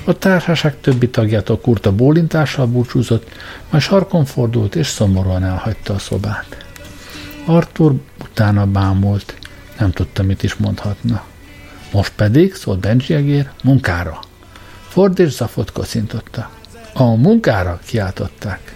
[0.06, 3.30] A társaság többi tagjától kurta bólintással búcsúzott,
[3.70, 6.66] majd sarkon fordult és szomorúan elhagyta a szobát.
[7.46, 9.36] Artur utána bámult,
[9.80, 11.30] nem tudta, mit is mondhatna.
[11.92, 14.20] Most pedig, szólt Benji egér, munkára.
[14.88, 16.50] Ford és Zafot kocintotta.
[16.94, 18.76] A munkára kiáltották.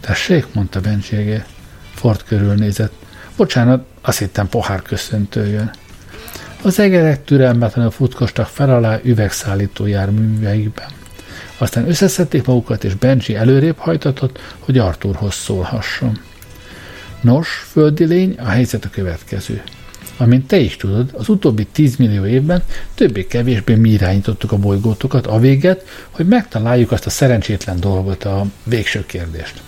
[0.00, 1.44] Tessék, mondta Benji egér.
[1.94, 2.92] Ford körülnézett.
[3.36, 5.70] Bocsánat, azt hittem pohár köszöntő jön.
[6.62, 10.88] Az egerek türelmetlenül futkostak fel alá üvegszállító járműveikben.
[11.58, 16.18] Aztán összeszedték magukat, és Benji előrébb hajtatott, hogy Arthurhoz szólhasson.
[17.20, 19.62] Nos, földi lény, a helyzet a következő.
[20.22, 22.62] Amint te is tudod, az utóbbi 10 millió évben
[22.94, 29.06] többé-kevésbé mi irányítottuk a bolygótokat a véget, hogy megtaláljuk azt a szerencsétlen dolgot, a végső
[29.06, 29.62] kérdést.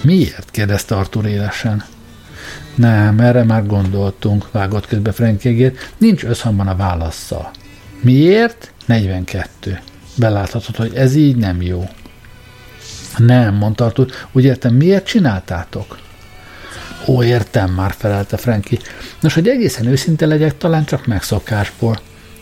[0.00, 0.50] Miért?
[0.50, 1.84] kérdezte Artur élesen.
[2.74, 7.50] Nem, erre már gondoltunk, vágott közbe Frankjegér, nincs összhangban a válaszsal.
[8.00, 8.72] Miért?
[8.86, 9.80] 42.
[10.16, 11.88] Beláthatod, hogy ez így nem jó.
[13.16, 15.98] Nem, mondta Artur, úgy értem, miért csináltátok?
[17.08, 18.78] Ó, értem már, felelte Franki.
[19.20, 21.98] Nos, hogy egészen őszinte legyek, talán csak megszokásból.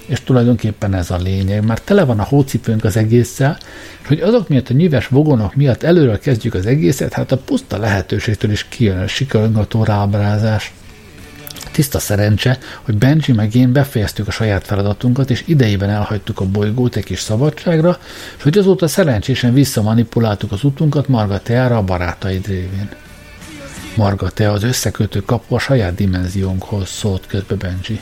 [0.07, 1.65] és tulajdonképpen ez a lényeg.
[1.65, 3.59] Már tele van a hócipőnk az egésszel,
[4.03, 7.79] és hogy azok miatt a nyíves vogonok miatt előről kezdjük az egészet, hát a puszta
[7.79, 10.73] lehetőségtől is kijön a sikarongató rábrázás.
[11.73, 16.97] Tiszta szerencse, hogy Benji meg én befejeztük a saját feladatunkat, és idejében elhagytuk a bolygót
[16.97, 17.99] egy kis szabadságra,
[18.37, 22.89] és hogy azóta szerencsésen visszamanipuláltuk az utunkat Margateára a barátaid révén.
[23.97, 28.01] Margatea az összekötő kapu a saját dimenziónkhoz szólt közbe Benji.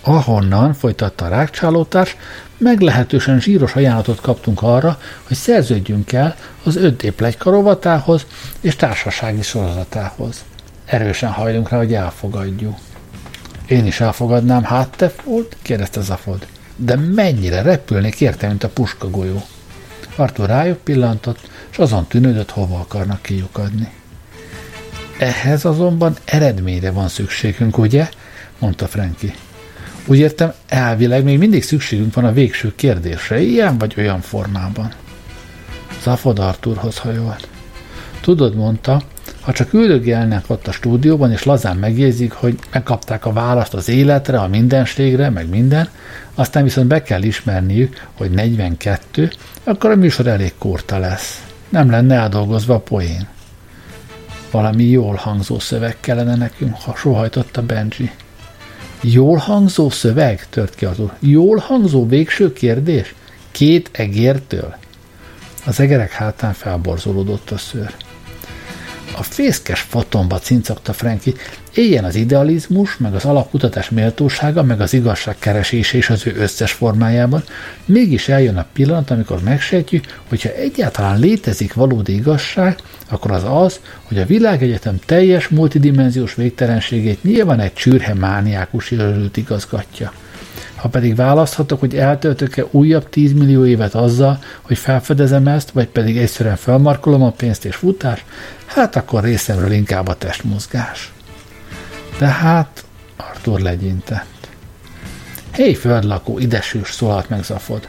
[0.00, 2.16] Ahonnan, folytatta a rákcsálótárs,
[2.56, 8.20] meglehetősen zsíros ajánlatot kaptunk arra, hogy szerződjünk el az 5D plegyka
[8.60, 10.44] és társasági sorozatához.
[10.84, 12.76] Erősen hajlunk rá, hogy elfogadjuk.
[13.66, 15.56] Én is elfogadnám, hát te volt?
[15.62, 16.46] kérdezte Zafod.
[16.76, 19.42] De mennyire repülnék érte, mint a puskagolyó.
[20.16, 23.92] Artur rájuk pillantott, és azon tűnődött, hova akarnak kiukadni.
[25.18, 28.08] Ehhez azonban eredményre van szükségünk, ugye?
[28.58, 29.34] mondta Franki.
[30.06, 34.92] Úgy értem, elvileg még mindig szükségünk van a végső kérdésre, ilyen vagy olyan formában.
[36.02, 37.48] Zafod Arturhoz hajolt.
[38.20, 39.02] Tudod, mondta,
[39.40, 44.38] ha csak üldögélnek ott a stúdióban, és lazán megjegyzik, hogy megkapták a választ az életre,
[44.38, 45.88] a mindenségre, meg minden,
[46.34, 49.30] aztán viszont be kell ismerniük, hogy 42,
[49.64, 51.44] akkor a műsor elég kurta lesz.
[51.68, 53.28] Nem lenne eldolgozva a poén.
[54.54, 58.10] Valami jól hangzó szöveg kellene nekünk, ha sohajtotta Benji.
[59.00, 60.46] Jól hangzó szöveg?
[60.50, 61.12] tört ki az úr.
[61.18, 63.14] Jól hangzó végső kérdés?
[63.50, 64.76] Két egértől?
[65.66, 67.94] Az egerek hátán felborzolódott a szőr.
[69.16, 71.34] A fészkes fotomba cincogta Franki,
[71.74, 76.72] éljen az idealizmus, meg az alapkutatás méltósága, meg az igazság keresése is az ő összes
[76.72, 77.44] formájában,
[77.84, 84.18] mégis eljön a pillanat, amikor megsejtjük, hogyha egyáltalán létezik valódi igazság, akkor az az, hogy
[84.18, 90.12] a világegyetem teljes multidimenziós végtelenségét nyilván egy csürhe mániákus őrült igazgatja.
[90.84, 96.16] Ha pedig választhatok, hogy eltöltök-e újabb 10 millió évet azzal, hogy felfedezem ezt, vagy pedig
[96.16, 98.24] egyszerűen felmarkolom a pénzt és futás,
[98.66, 101.12] hát akkor részemről inkább a testmozgás.
[102.18, 102.84] De hát
[103.16, 104.48] Arthur legyintett.
[105.52, 107.86] Hé, földlakó, idesűs, szólalt meg Zafod.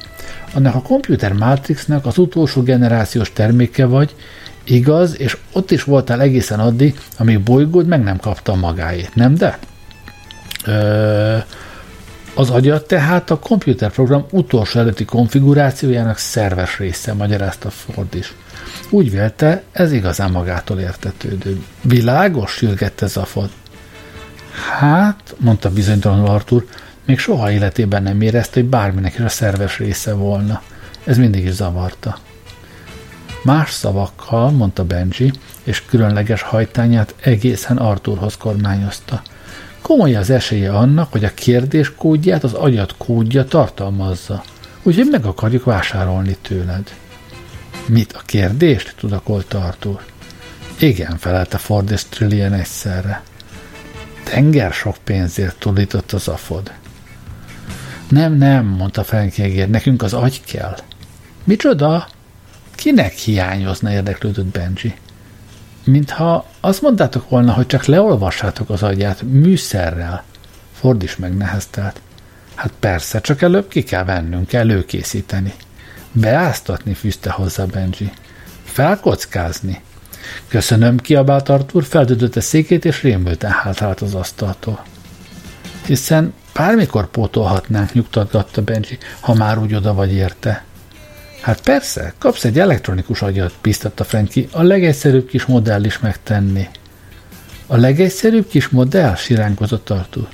[0.53, 4.15] Annak a komputer Matrixnak az utolsó generációs terméke vagy,
[4.63, 9.59] igaz, és ott is voltál egészen addig, amíg bolygód meg nem kapta magáét, nem de?
[10.65, 11.37] Ö,
[12.35, 18.33] az agyat tehát a komputerprogram utolsó előtti konfigurációjának szerves része, magyarázta Ford is.
[18.89, 21.63] Úgy vélte, ez igazán magától értetődő.
[21.81, 23.49] Világos, sürgette Zafod.
[24.79, 26.65] Hát, mondta bizonytalanul Artur,
[27.05, 30.61] még soha életében nem érezte, hogy bárminek is a szerves része volna.
[31.03, 32.17] Ez mindig is zavarta.
[33.43, 35.31] Más szavakkal, mondta Benji,
[35.63, 39.21] és különleges hajtányát egészen Arturhoz kormányozta–
[39.85, 44.43] komoly az esélye annak, hogy a kérdés kódját az agyat kódja tartalmazza,
[44.83, 46.95] úgyhogy meg akarjuk vásárolni tőled.
[47.87, 48.95] Mit a kérdést?
[48.97, 49.99] tudakolta Arthur.
[50.79, 53.23] Igen, felelte Ford és Trillian egyszerre.
[54.23, 56.71] Tenger sok pénzért tudított az afod.
[58.09, 59.33] Nem, nem, mondta Frank
[59.69, 60.77] nekünk az agy kell.
[61.43, 62.07] Micsoda?
[62.75, 64.93] Kinek hiányozna érdeklődött Benji?
[65.85, 70.23] Mintha azt mondtátok volna, hogy csak leolvassátok az agyát műszerrel.
[70.73, 72.01] Ford is megneheztelt.
[72.55, 75.53] Hát persze, csak előbb ki kell vennünk, előkészíteni.
[76.11, 78.11] Beáztatni fűzte hozzá Benji.
[78.63, 79.81] Felkockázni.
[80.47, 84.83] Köszönöm, kiabált Artur, feldödötte székét, és rémülten hátrált az asztaltól.
[85.85, 90.63] Hiszen bármikor pótolhatnánk, nyugtatgatta Benji, ha már úgy oda vagy érte.
[91.45, 96.67] Hát persze, kapsz egy elektronikus agyat, biztatta Franki, a legegyszerűbb kis modell is megtenni.
[97.67, 99.15] A legegyszerűbb kis modell?
[99.15, 100.27] siránkozott Artur.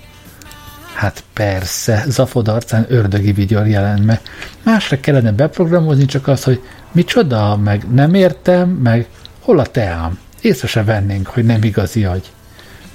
[0.93, 4.21] Hát persze, Zafod arcán ördögi vigyor jelent meg.
[4.63, 9.07] Másra kellene beprogramozni csak az, hogy micsoda, meg nem értem, meg
[9.39, 10.19] hol a teám.
[10.41, 12.31] Észre se vennénk, hogy nem igazi agy.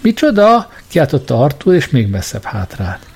[0.00, 0.70] Micsoda?
[0.88, 3.06] kiáltotta Artur, és még messzebb hátrált.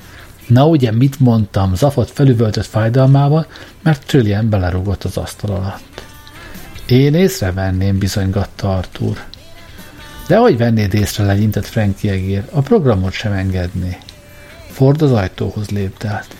[0.50, 3.46] Na ugye mit mondtam, Zafot felüvöltött fájdalmával,
[3.82, 6.02] mert Trillian belerúgott az asztal alatt.
[6.86, 9.24] Én észrevenném, bizonygatta Artur.
[10.26, 13.98] De hogy vennéd észre, legyintett Frankie egér, a programot sem engedné.
[14.70, 16.36] Ford az ajtóhoz léptelt.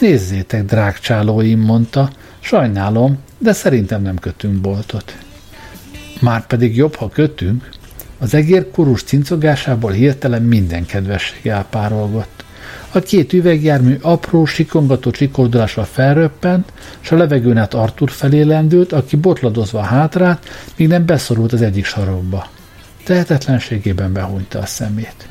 [0.00, 2.10] Nézzétek, drágcsálóim, mondta,
[2.40, 5.16] sajnálom, de szerintem nem kötünk boltot.
[6.20, 7.68] Már pedig jobb, ha kötünk.
[8.18, 12.39] Az egér kurus cincogásából hirtelen minden kedvesség elpárolgott.
[12.92, 19.16] A két üvegjármű apró, sikongató csikordulással felröppent, és a levegőn át Artur felé lendült, aki
[19.16, 22.46] botladozva hátrát, míg nem beszorult az egyik sarokba.
[23.04, 25.28] Tehetetlenségében behúnyta a szemét.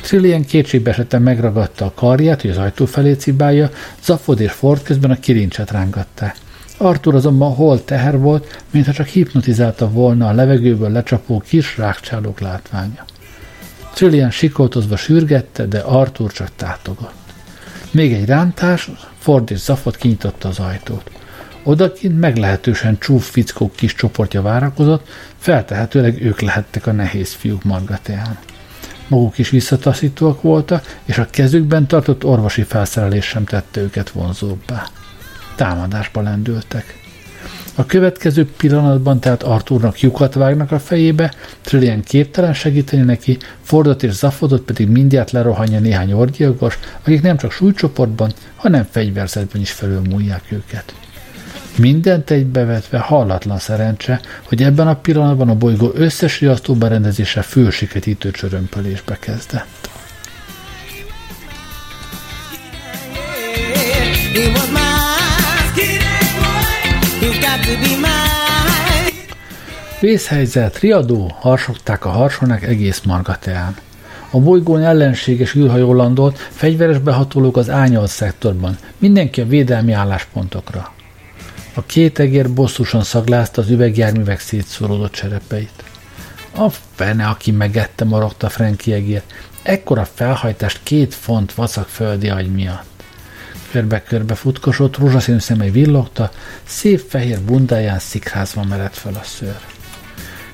[0.00, 3.70] Trillian kétségbe esetten megragadta a karját, hogy az ajtó felé cibálja,
[4.02, 6.36] Zafod és Ford közben a kilincset rángatták.
[6.76, 13.04] Arthur azonban hol teher volt, mintha csak hipnotizálta volna a levegőből lecsapó kis rákcsálók látványa.
[13.94, 17.22] Trillian sikoltozva sürgette, de Arthur csak tátogott.
[17.90, 21.10] Még egy rántás, Ford és Zafot kinyitotta az ajtót.
[21.62, 28.38] Odakint meglehetősen csúf fickók kis csoportja várakozott, feltehetőleg ők lehettek a nehéz fiúk margateán.
[29.08, 34.86] Maguk is visszataszítóak voltak, és a kezükben tartott orvosi felszerelés sem tette őket vonzóbbá.
[35.56, 37.01] Támadásba lendültek.
[37.74, 44.12] A következő pillanatban tehát Arthurnak lyukat vágnak a fejébe, Trillian képtelen segíteni neki, Fordot és
[44.12, 50.94] Zafodot pedig mindjárt lerohanja néhány orgyilkos, akik nem csak súlycsoportban, hanem fegyverzetben is felülmúlják őket.
[51.78, 59.18] Mindent egybevetve hallatlan szerencse, hogy ebben a pillanatban a bolygó összes riasztó berendezése fősiketítő csörömpölésbe
[59.18, 59.90] kezdett.
[70.00, 73.76] Vészhelyzet, riadó, harsogták a harsonák egész margateán.
[74.30, 80.92] A bolygón ellenséges űrhajó landolt, fegyveres behatolók az ányalt szektorban, mindenki a védelmi álláspontokra.
[81.74, 85.84] A két egér bosszusan szaglázta az üvegjárművek szétszóródott cserepeit.
[86.56, 89.22] A fene, aki megette, morogta Franki egér.
[89.62, 92.91] Ekkora felhajtást két font vacak földi agy miatt.
[93.72, 96.30] Körbe-körbe futkosott, rózsaszínű szemei villogta,
[96.64, 99.60] szép fehér bundáján szikrázva merett fel a szőr.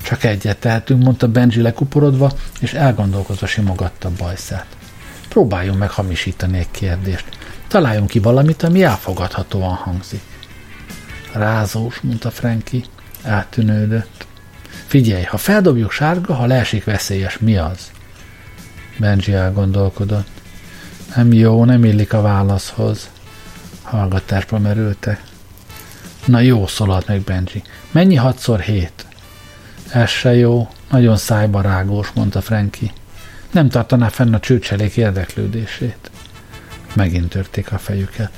[0.03, 4.67] Csak egyet tehetünk, mondta Benji lekuporodva, és elgondolkozva simogatta bajszát.
[5.29, 7.25] Próbáljunk meg hamisítani egy kérdést.
[7.69, 10.23] Találjunk ki valamit, ami elfogadhatóan hangzik.
[11.33, 12.85] Rázós, mondta Franki.
[13.23, 14.27] Eltűnődött.
[14.87, 17.91] Figyelj, ha feldobjuk sárga, ha leesik veszélyes, mi az?
[18.99, 20.38] Benji elgondolkodott.
[21.19, 23.11] Nem jó, nem illik a válaszhoz.
[23.83, 25.23] Hallgatásba merültek.
[26.25, 27.63] Na jó, szólalt meg Benji.
[27.91, 29.07] Mennyi hatszor hét?
[29.93, 32.93] Ez se jó, nagyon szájbarágós, mondta Franki.
[33.51, 36.11] Nem tartaná fenn a csőcselék érdeklődését.
[36.95, 38.31] Megint törték a fejüket.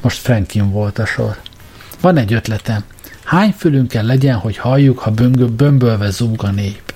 [0.00, 1.36] Most Frankin volt a sor.
[2.00, 2.84] Van egy ötletem.
[3.24, 6.94] Hány fülünk kell legyen, hogy halljuk, ha böngö, bömbölve zúg a nép?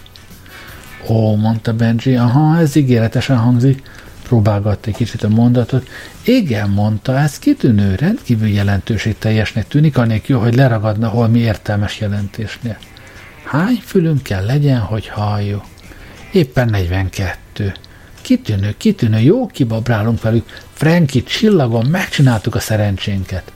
[1.08, 3.88] Ó, mondta Benji, aha, ez ígéretesen hangzik.
[4.30, 5.88] Próbálgatta egy kicsit a mondatot.
[6.24, 12.78] Igen, mondta, ez kitűnő, rendkívül jelentőségteljesnek tűnik, anélkül, hogy leragadna holmi értelmes jelentésnél.
[13.44, 15.64] Hány fülünk kell legyen, hogy halljuk?
[16.32, 17.72] Éppen 42.
[18.20, 20.46] Kitűnő, kitűnő, jó kibabrálunk velük.
[20.72, 23.52] Franki, csillagon, megcsináltuk a szerencsénket.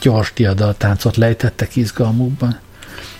[0.00, 2.58] Gyors diadaltáncot lejtettek izgalmukban.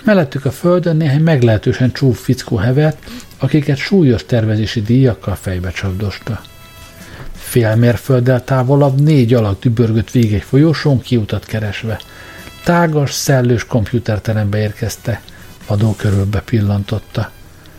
[0.04, 2.98] Mellettük a földön néhány meglehetősen csúf fickó hevet,
[3.38, 6.40] akiket súlyos tervezési díjakkal fejbe csapdosta.
[7.48, 12.00] Fél mérfölddel távolabb négy alak dübörgött végig egy folyosón kiutat keresve.
[12.64, 15.20] Tágas, szellős kompjúterterembe érkezte.
[15.66, 17.30] Vadó körülbe pillantotta.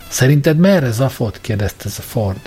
[0.08, 1.40] Szerinted merre zafot?
[1.42, 2.40] kérdezte ez a Ford.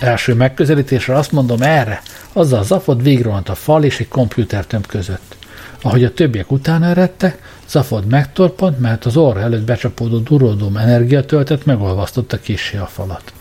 [0.00, 2.02] Első megközelítésre azt mondom erre.
[2.32, 5.36] Azzal a zafot végrohant a fal és egy kompjútertömb között.
[5.82, 12.40] Ahogy a többiek utána eredtek, Zafod megtorpant, mert az orra előtt becsapódó durodóm energiatöltet megolvasztotta
[12.40, 13.32] kissé a falat.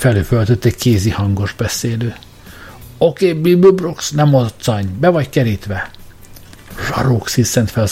[0.00, 2.14] Felülföltött egy kézi hangos beszélő.
[2.98, 5.90] Oké, okay, Bibi Brooks, nem moccany, be vagy kerítve.
[6.86, 7.86] Zsarók sziszent fel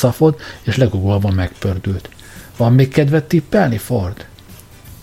[0.63, 2.09] és legugolva megpördült.
[2.57, 4.27] Van még kedvet tippelni, Ford?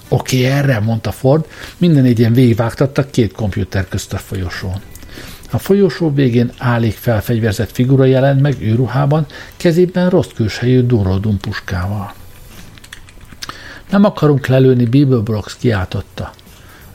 [0.08, 1.46] Oké, erre, mondta Ford,
[1.78, 4.82] minden ilyen végigvágtattak két kompjúter közt a folyosón.
[5.52, 9.26] A folyosó végén állig felfegyverzett figura jelent meg őruhában,
[9.58, 12.14] kezében rossz külsejű Durodum puskával.
[13.90, 16.34] Nem akarunk lelőni, Bibelbrox kiáltotta.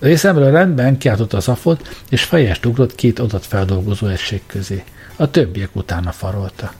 [0.00, 4.84] A részemről rendben kiáltotta az afot, és fejest ugrott két adatfeldolgozó egység közé.
[5.16, 6.72] A többiek utána farolta.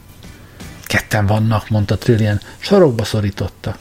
[0.83, 3.75] Ketten vannak, mondta Trillian, sarokba szorította.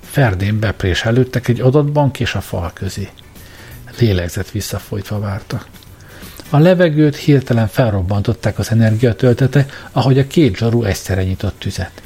[0.00, 3.08] Ferdén beprés előttek egy adatbank és a fal közé.
[3.98, 5.66] Lélegzett visszafolytva vártak.
[6.50, 12.02] A levegőt hirtelen felrobbantották az energiatöltete, ahogy a két zsaru egyszerre nyitott tüzet.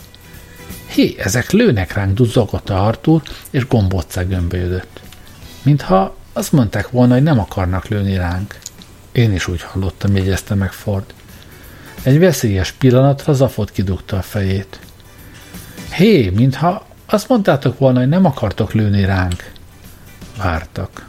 [0.87, 5.01] Hé, ezek lőnek ránk, duzzogott a Artúr, és gombóccá gömbölyödött.
[5.63, 8.59] Mintha azt mondták volna, hogy nem akarnak lőni ránk.
[9.13, 11.05] Én is úgy hallottam, jegyezte meg Ford.
[12.03, 14.79] Egy veszélyes pillanatra Zafot kidugta a fejét.
[15.93, 19.53] Hé, mintha azt mondtátok volna, hogy nem akartok lőni ránk.
[20.37, 21.07] Vártak.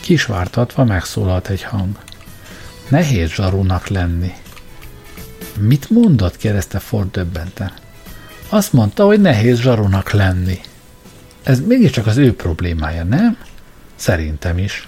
[0.00, 1.98] Kisvártatva megszólalt egy hang.
[2.88, 4.32] Nehéz zsarúnak lenni.
[5.58, 6.36] Mit mondott?
[6.36, 7.72] kérdezte Ford döbbenten.
[8.48, 10.60] Azt mondta, hogy nehéz zsarúnak lenni.
[11.42, 13.38] Ez mégiscsak az ő problémája, nem?
[13.98, 14.84] Szerintem is.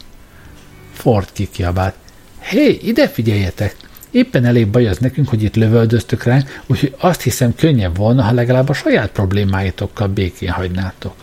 [0.92, 1.94] Ford kikiabált.
[2.40, 3.76] Hé, ide figyeljetek!
[4.10, 8.32] Éppen elég baj az nekünk, hogy itt lövöldöztök ránk, úgyhogy azt hiszem könnyebb volna, ha
[8.32, 11.14] legalább a saját problémáitokkal békén hagynátok.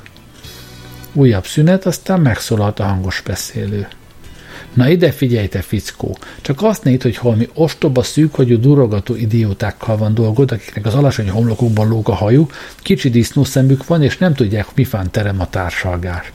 [1.13, 3.87] Újabb szünet, aztán megszólalt a hangos beszélő.
[4.77, 6.17] Na ide figyelj, te fickó!
[6.41, 11.87] Csak azt nézd, hogy holmi ostoba, szűkhagyú, durogató idiótákkal van dolgod, akiknek az alacsony homlokukban
[11.87, 12.47] lóg a hajú,
[12.77, 16.31] kicsi disznószemük van, és nem tudják, mifán terem a társalgás.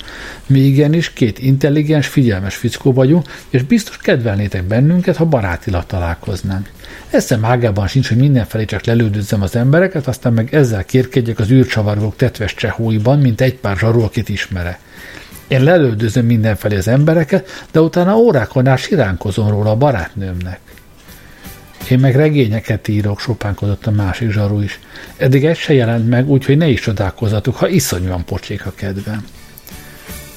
[0.47, 6.68] Mi igenis két intelligens, figyelmes fickó vagyunk, és biztos kedvelnétek bennünket, ha barátilag találkoznánk.
[7.11, 12.16] Eszem ágában sincs, hogy mindenfelé csak lelődözzem az embereket, aztán meg ezzel kérkedjek az űrcsavargók
[12.16, 14.78] tetves csehóiban, mint egy pár zsarú, akit ismerek.
[15.53, 20.61] Én lelődözöm mindenfelé az embereket, de utána órákon át siránkozom róla a barátnőmnek.
[21.90, 24.80] Én meg regényeket írok, sopánkodott a másik zsaru is.
[25.16, 29.26] Eddig egy se jelent meg, úgyhogy ne is csodálkozzatok, ha iszonyúan pocsék a kedvem.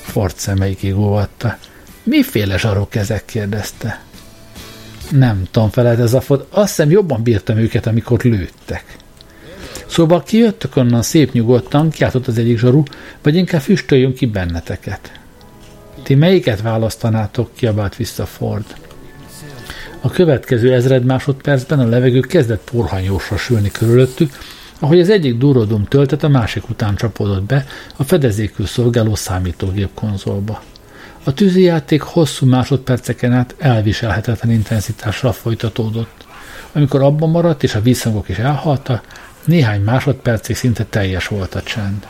[0.01, 1.57] Ford szemeik igóvatta.
[2.03, 3.25] Miféle zsarok ezek?
[3.25, 4.01] kérdezte.
[5.11, 6.47] Nem tudom, feled ez a fod.
[6.49, 8.95] Azt hiszem jobban bírtam őket, amikor lőttek.
[9.85, 12.83] Szóval kijöttök onnan szép nyugodtan, kiáltott az egyik zsaru,
[13.21, 15.19] vagy inkább füstöljön ki benneteket.
[16.03, 18.65] Ti melyiket választanátok, kiabált vissza Ford.
[20.01, 24.37] A következő ezred másodpercben a levegő kezdett porhanyósra sülni körülöttük,
[24.79, 27.65] ahogy az egyik durodum töltet a másik után csapódott be
[27.95, 30.63] a fedezékül szolgáló számítógép konzolba.
[31.23, 36.25] A tűzijáték hosszú másodperceken át elviselhetetlen intenzitással folytatódott.
[36.71, 39.05] Amikor abban maradt és a vízhangok is elhaltak,
[39.45, 42.07] néhány másodpercig szinte teljes volt a csend.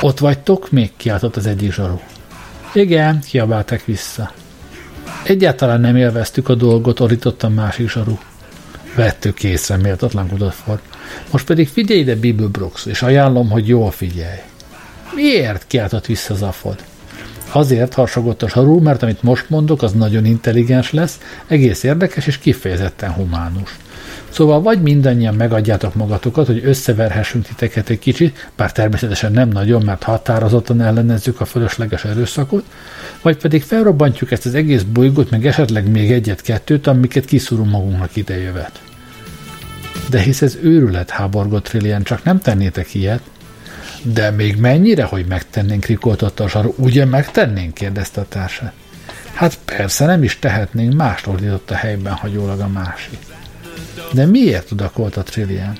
[0.00, 0.70] Ott vagytok?
[0.70, 2.00] Még kiáltott az egyik zsaru.
[2.72, 4.32] Igen, kiabálták vissza.
[5.22, 8.18] Egyáltalán nem élveztük a dolgot, ordított a másik zsaru.
[8.94, 10.80] Vettük észre, méltatlankodott Ford.
[11.30, 14.38] Most pedig figyelj ide, Bibi Brooks, és ajánlom, hogy jól figyelj.
[15.14, 15.66] Miért?
[15.66, 16.84] kiáltott vissza Zafod.
[17.52, 22.38] Azért harsogott a sarú, mert amit most mondok, az nagyon intelligens lesz, egész érdekes és
[22.38, 23.76] kifejezetten humánus.
[24.32, 30.02] Szóval vagy mindannyian megadjátok magatokat, hogy összeverhessünk titeket egy kicsit, bár természetesen nem nagyon, mert
[30.02, 32.64] határozottan ellenezzük a fölösleges erőszakot,
[33.22, 38.80] vagy pedig felrobbantjuk ezt az egész bolygót, meg esetleg még egyet-kettőt, amiket kiszúrunk magunknak idejövet.
[40.10, 43.22] De hisz ez őrület, háborgott Trillian, csak nem tennétek ilyet.
[44.02, 46.74] De még mennyire, hogy megtennénk, rikoltotta a zsaru.
[46.76, 47.74] Ugye megtennénk?
[47.74, 48.72] kérdezte a társa.
[49.34, 53.18] Hát persze, nem is tehetnénk, mást ordított a helyben hagyólag a másik.
[54.12, 55.78] De miért tudakolt a Trillian?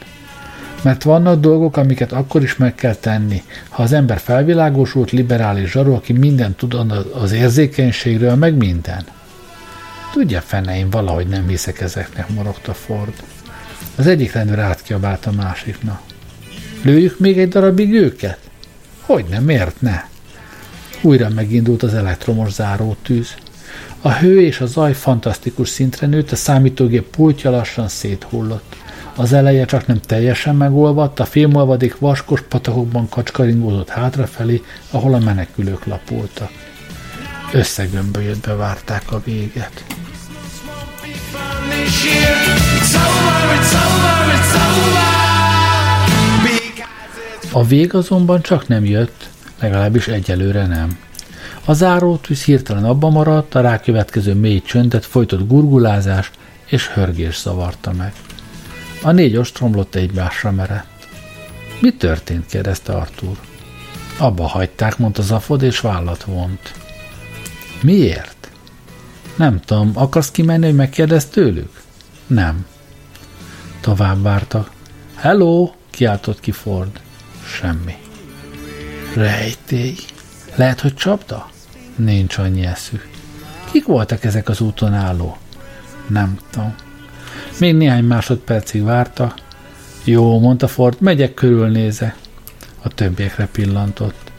[0.83, 5.95] Mert vannak dolgok, amiket akkor is meg kell tenni, ha az ember felvilágosult, liberális zsaró,
[5.95, 6.77] aki mindent tud
[7.13, 9.05] az érzékenységről, meg minden.
[10.13, 13.15] Tudja fene, én valahogy nem hiszek ezeknek, morogta Ford.
[13.97, 16.01] Az egyik rendőr átkiabált a másiknak.
[16.83, 18.39] Lőjük még egy darabig őket?
[19.01, 20.03] Hogy nem, miért ne?
[21.01, 23.35] Újra megindult az elektromos zárótűz.
[24.05, 28.77] A hő és a zaj fantasztikus szintre nőtt, a számítógép pultja lassan széthullott.
[29.17, 35.85] Az eleje csak nem teljesen megolvadt, a fémolvadék vaskos patakokban kacskaringózott hátrafelé, ahol a menekülők
[35.85, 36.51] lapultak.
[37.53, 39.85] Összegömbölyödve várták a véget.
[47.53, 49.29] A vég azonban csak nem jött,
[49.61, 50.99] legalábbis egyelőre nem.
[51.65, 56.31] A zárótűz hirtelen abba maradt, a rákövetkező mély csöndet folytott gurgulázás
[56.67, 58.13] és hörgés zavarta meg.
[59.03, 61.09] A négy ostromlott egymásra merett.
[61.81, 62.47] Mi történt?
[62.47, 63.37] kérdezte Artur.
[64.19, 66.73] Abba hagyták, mondta Zafod, és vállat vont.
[67.83, 68.51] Miért?
[69.37, 71.81] Nem tudom, akarsz kimenni, hogy megkérdezz tőlük?
[72.27, 72.67] Nem.
[73.81, 74.71] Tovább vártak.
[75.15, 75.71] Hello!
[75.91, 77.01] kiáltott ki Ford.
[77.45, 77.95] Semmi.
[79.15, 79.95] Rejtély.
[80.55, 81.51] Lehet, hogy csapda?
[81.97, 83.09] Nincs annyi eszük.
[83.71, 85.37] Kik voltak ezek az úton álló?
[86.07, 86.75] Nem tudom.
[87.59, 89.35] Még néhány másodpercig várta.
[90.05, 92.17] Jó, mondta Ford, megyek körülnéze.
[92.83, 94.31] A többiekre pillantott.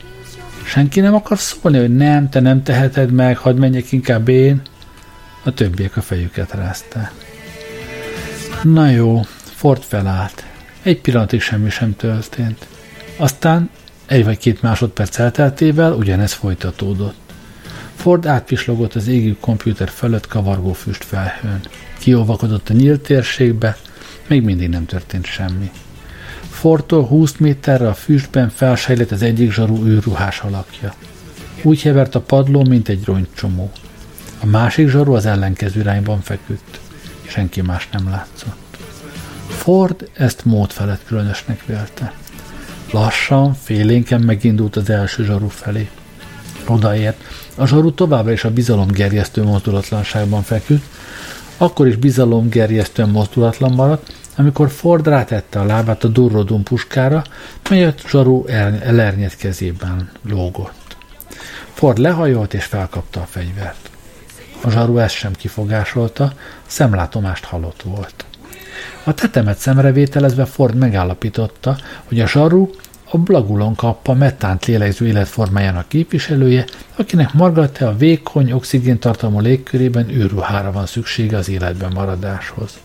[0.65, 4.61] Senki nem akar szólni, hogy nem, te nem teheted meg, hadd menjek inkább én?
[5.43, 7.11] A többiek a fejüket rázták.
[8.63, 9.21] Na jó,
[9.55, 10.45] Ford felállt.
[10.81, 12.67] Egy pillanatig semmi sem történt.
[13.17, 13.69] Aztán
[14.05, 17.22] egy vagy két másodperc elteltével ugyanez folytatódott.
[18.03, 21.59] Ford átpislogott az égő kompjúter felett kavargó füst felhőn.
[21.99, 23.77] Kiolvakodott a nyílt térségbe,
[24.27, 25.71] még mindig nem történt semmi.
[26.49, 30.93] Fordtól 20 méterre a füstben felsejlett az egyik zsarú űrruhás alakja.
[31.61, 33.71] Úgy hevert a padló, mint egy rongycsomó.
[34.39, 36.79] A másik zsaru az ellenkező irányban feküdt.
[37.27, 38.77] Senki más nem látszott.
[39.47, 42.13] Ford ezt mód felett különösnek vélte.
[42.91, 45.89] Lassan, félénken megindult az első zsaru felé.
[46.69, 47.23] Odaért.
[47.55, 50.85] A zsaru továbbra is a bizalomgerjesztő mozdulatlanságban feküdt,
[51.57, 57.23] akkor is bizalomgerjesztően mozdulatlan maradt, amikor Ford rátette a lábát a durrodum puskára,
[57.69, 58.45] mely a zsaru
[58.83, 60.95] elernyett kezében lógott.
[61.73, 63.89] Ford lehajolt és felkapta a fegyvert.
[64.61, 66.33] A zsaru ezt sem kifogásolta,
[66.65, 68.25] szemlátomást halott volt.
[69.03, 72.69] A tetemet szemrevételezve Ford megállapította, hogy a zsaru
[73.13, 80.85] a blagulon kappa metánt lélegző életformájának képviselője, akinek Margaret a vékony, oxigéntartalmú légkörében űrruhára van
[80.85, 82.79] szüksége az életben maradáshoz.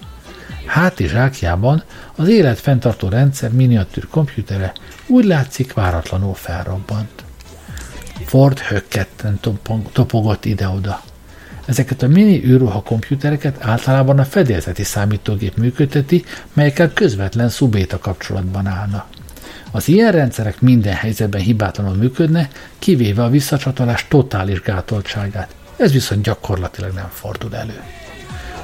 [0.67, 1.83] Háti zsákjában
[2.17, 4.73] az élet fenntartó rendszer miniatűr kompjútere
[5.07, 7.25] úgy látszik váratlanul felrobbant.
[8.25, 9.41] Ford hökketten
[9.93, 11.03] topogott ide-oda.
[11.65, 19.18] Ezeket a mini űrruha kompjútereket általában a fedélzeti számítógép működteti, melyekkel közvetlen szubéta kapcsolatban állnak.
[19.71, 22.49] Az ilyen rendszerek minden helyzetben hibátlanul működne,
[22.79, 25.55] kivéve a visszacsatolás totális gátoltságát.
[25.77, 27.81] Ez viszont gyakorlatilag nem fordul elő.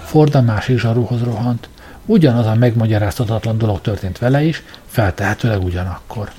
[0.05, 1.69] Ford a másik zsaruhoz rohant.
[2.07, 6.31] Ugyanaz a megmagyarázhatatlan dolog történt vele is, feltehetőleg ugyanakkor.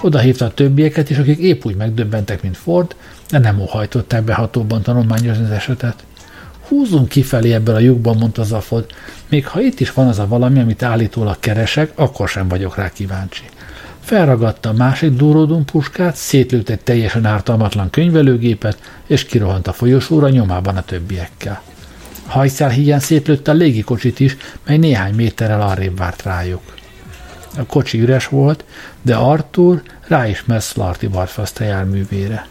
[0.00, 2.96] Oda hívta a többieket is, akik épp úgy megdöbbentek, mint Ford,
[3.30, 6.04] de nem óhajtották behatóban tanulmányozni az esetet.
[6.68, 8.86] Húzzunk kifelé ebből a lyukban, mondta Zafod.
[9.28, 12.90] Még ha itt is van az a valami, amit állítólag keresek, akkor sem vagyok rá
[12.92, 13.44] kíváncsi.
[14.00, 20.76] Felragadta a másik duródum puskát, szétlőtt egy teljesen ártalmatlan könyvelőgépet, és kirohant a folyosóra nyomában
[20.76, 21.62] a többiekkel.
[22.26, 24.36] Hajszál híján szétlőtte a légikocsit is,
[24.66, 26.62] mely néhány méterrel arrébb várt rájuk.
[27.56, 28.64] A kocsi üres volt,
[29.02, 32.46] de Arthur ráismert Slarty Bartfast járművére.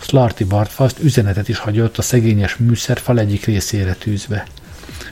[0.00, 4.46] Slarty Bartfast üzenetet is hagyott a szegényes műszerfal egyik részére tűzve.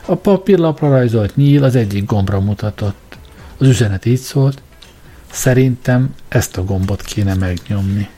[0.05, 3.17] A papírlapra rajzolt nyíl az egyik gombra mutatott.
[3.57, 4.61] Az üzenet így szólt,
[5.31, 8.09] szerintem ezt a gombot kéne megnyomni.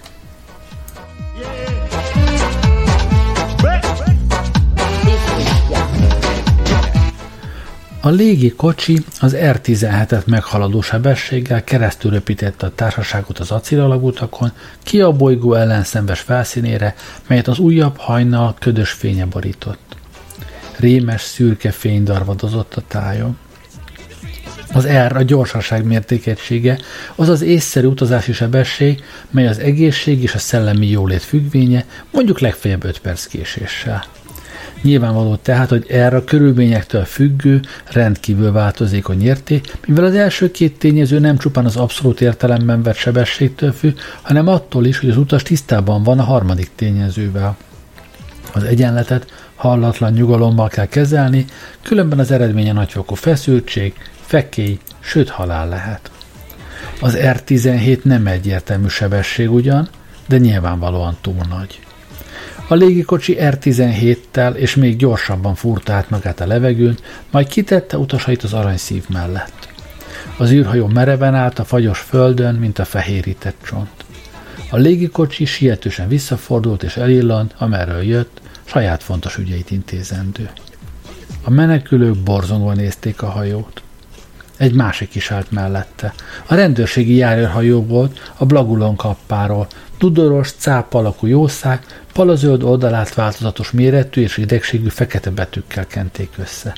[8.06, 15.12] A légi kocsi az R-17-et meghaladó sebességgel keresztül röpítette a társaságot az acélalagútakon, ki a
[15.12, 16.96] bolygó ellenszembes felszínére,
[17.28, 19.96] melyet az újabb hajnal ködös fénye borított.
[20.78, 23.38] Rémes, szürke fény darvadozott a tájon.
[24.74, 26.80] Az R a gyorsaság mértékegysége,
[27.16, 32.84] az az észszerű utazási sebesség, mely az egészség és a szellemi jólét függvénye, mondjuk legfeljebb
[32.84, 34.06] 5 perc késéssel.
[34.82, 41.20] Nyilvánvaló tehát, hogy erre a körülményektől függő, rendkívül változékony érték, mivel az első két tényező
[41.20, 46.04] nem csupán az abszolút értelemben vett sebességtől függ, hanem attól is, hogy az utas tisztában
[46.04, 47.58] van a harmadik tényezővel.
[48.54, 51.46] Az egyenletet hallatlan nyugalommal kell kezelni,
[51.82, 53.94] különben az eredménye nagyfokú feszültség,
[54.26, 56.12] fekély, sőt halál lehet.
[57.00, 59.90] Az R17 nem egyértelmű sebesség ugyan,
[60.28, 61.80] de nyilvánvalóan túl nagy.
[62.68, 66.98] A légikocsi R-17-tel és még gyorsabban fúrta át magát a levegőn,
[67.32, 69.68] majd kitette utasait az aranyszív mellett.
[70.38, 74.06] Az űrhajó mereven állt a fagyos földön, mint a fehérített csont.
[74.70, 80.50] A légikocsi sietősen visszafordult és elillant, amerről jött, saját fontos ügyeit intézendő.
[81.44, 83.82] A menekülők borzongva nézték a hajót.
[84.58, 86.14] Egy másik is állt mellette.
[86.46, 94.22] A rendőrségi járőrhajó volt a Blagulon kappáról, tudoros, cáp alakú jószág, palazöld oldalát változatos méretű
[94.22, 96.76] és idegségű fekete betűkkel kenték össze.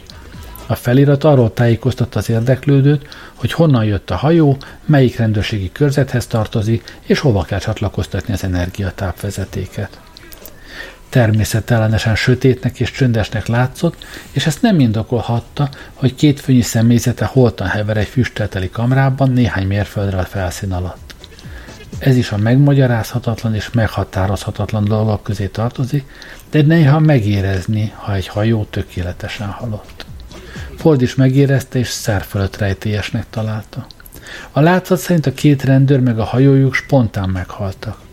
[0.67, 6.99] A felirat arról tájékoztatta az érdeklődőt, hogy honnan jött a hajó, melyik rendőrségi körzethez tartozik,
[7.01, 9.99] és hova kell csatlakoztatni az energiatápvezetéket.
[11.15, 17.97] Természetellenesen sötétnek és csöndesnek látszott, és ezt nem indokolhatta, hogy két főnyi személyzete holtan hever
[17.97, 21.15] egy füstelteli kamrában néhány mérföldre a felszín alatt.
[21.99, 26.05] Ez is a megmagyarázhatatlan és meghatározhatatlan dolgok közé tartozik,
[26.51, 30.05] de néha megérezni, ha egy hajó tökéletesen halott.
[30.77, 33.87] Ford is megérezte és fölött rejtélyesnek találta.
[34.51, 38.03] A látszat szerint a két rendőr meg a hajójuk spontán meghaltak.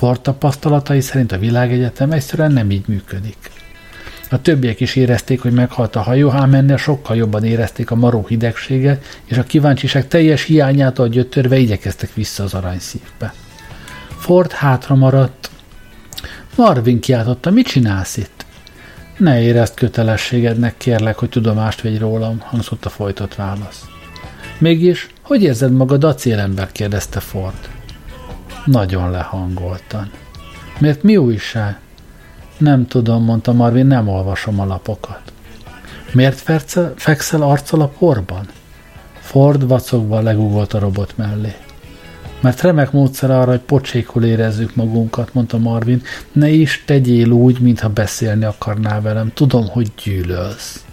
[0.00, 3.36] Ford tapasztalatai szerint a világegyetem egyszerűen nem így működik.
[4.30, 8.26] A többiek is érezték, hogy meghalt a hajó, ám ennél sokkal jobban érezték a maró
[8.28, 13.34] hidegséget, és a kíváncsiság teljes hiányától gyötörve igyekeztek vissza az aranyszívbe.
[14.18, 15.50] Ford hátra maradt.
[16.56, 18.44] Marvin kiáltotta, mit csinálsz itt?
[19.16, 23.84] Ne érezd kötelességednek, kérlek, hogy tudomást vegy rólam, hangzott a folytott válasz.
[24.58, 26.72] Mégis, hogy érzed magad acélember?
[26.72, 27.79] kérdezte Ford.
[28.64, 30.10] Nagyon lehangoltan.
[30.78, 31.78] Miért mi újság?
[32.58, 35.32] Nem tudom, mondta Marvin, nem olvasom a lapokat.
[36.12, 38.46] Miért fekszel, fekszel arccal a porban?
[39.20, 41.54] Ford vacogva legugolt a robot mellé.
[42.40, 46.02] Mert remek módszer arra, hogy pocsékul érezzük magunkat, mondta Marvin.
[46.32, 49.30] Ne is tegyél úgy, mintha beszélni akarnál velem.
[49.34, 50.84] Tudom, hogy gyűlölsz.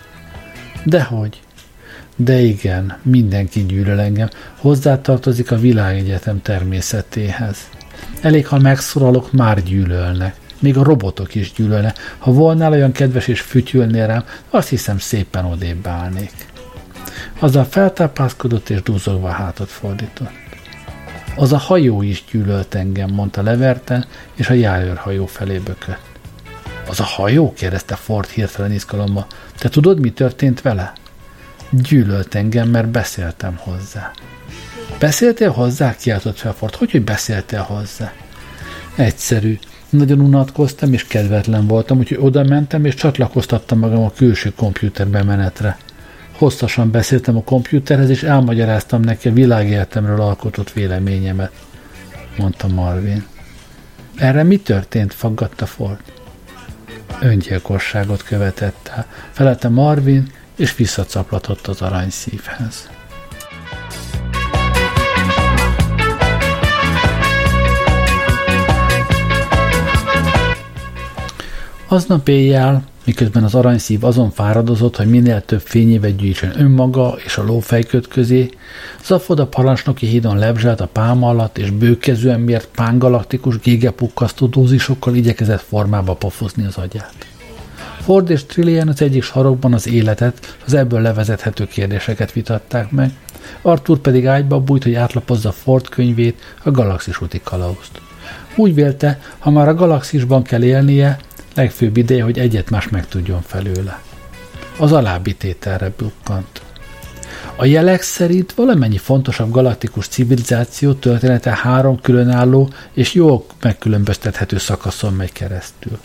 [0.86, 1.42] Dehogy.
[2.20, 4.30] De igen, mindenki gyűlöl engem.
[4.56, 7.58] Hozzátartozik a világegyetem természetéhez.
[8.22, 10.36] Elég, ha megszorolok, már gyűlölnek.
[10.60, 12.16] Még a robotok is gyűlölnek.
[12.18, 16.32] Ha volnál olyan kedves és fütyülnél rám, azt hiszem szépen odébb állnék.
[17.40, 20.32] Azzal feltápászkodott és dúzogva hátat fordított.
[21.36, 26.02] Az a hajó is gyűlölt engem, mondta Leverten, és a járőrhajó felé bökött.
[26.90, 27.54] Az a hajó?
[27.54, 29.28] kérdezte Ford hirtelen izgalommal.
[29.58, 30.94] Te tudod, mi történt vele?
[31.70, 34.12] Gyűlölt engem, mert beszéltem hozzá.
[35.00, 35.96] Beszéltél hozzá?
[35.96, 36.76] kiáltott fel Ford.
[36.76, 38.14] Hogy, hogy beszéltél hozzá?
[38.96, 39.60] Egyszerű.
[39.90, 45.78] Nagyon unatkoztam és kedvetlen voltam, úgyhogy oda mentem és csatlakoztattam magam a külső komputer bemenetre.
[46.38, 51.52] Hosszasan beszéltem a komputerhez, és elmagyaráztam neki a világéletemről alkotott véleményemet,
[52.38, 53.26] mondta Marvin.
[54.16, 55.14] Erre mi történt?
[55.14, 56.00] faggatta Ford.
[57.22, 62.90] Öngyilkosságot követett el, felelte Marvin, és visszacaplatott az aranyszívhez.
[71.88, 77.44] Aznap éjjel, miközben az aranyszív azon fáradozott, hogy minél több fényévet gyűjtsön önmaga és a
[77.44, 78.50] lófejköt közé,
[79.04, 85.62] Zafod a parancsnoki hídon lebzselt a pálma alatt, és bőkezően mért pángalaktikus gégepukkasztó dózisokkal igyekezett
[85.62, 87.37] formába pofozni az agyát.
[88.08, 93.12] Ford és Trillian az egyik sarokban az életet, az ebből levezethető kérdéseket vitatták meg,
[93.62, 98.02] Arthur pedig ágyba bújt, hogy átlapozza Ford könyvét, a galaxis úti kalauzt.
[98.56, 101.20] Úgy vélte, ha már a galaxisban kell élnie,
[101.56, 104.02] legfőbb ideje, hogy egyet más megtudjon felőle.
[104.78, 106.62] Az alábbi tételre bukkant.
[107.56, 115.32] A jelek szerint valamennyi fontosabb galaktikus civilizáció története három különálló és jól megkülönböztethető szakaszon megy
[115.32, 116.00] keresztül.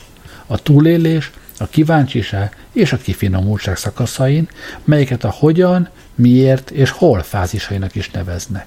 [0.47, 1.31] A túlélés,
[1.63, 4.49] a kíváncsiság és a kifinomultság szakaszain,
[4.85, 8.67] melyeket a hogyan, miért és hol fázisainak is neveznek.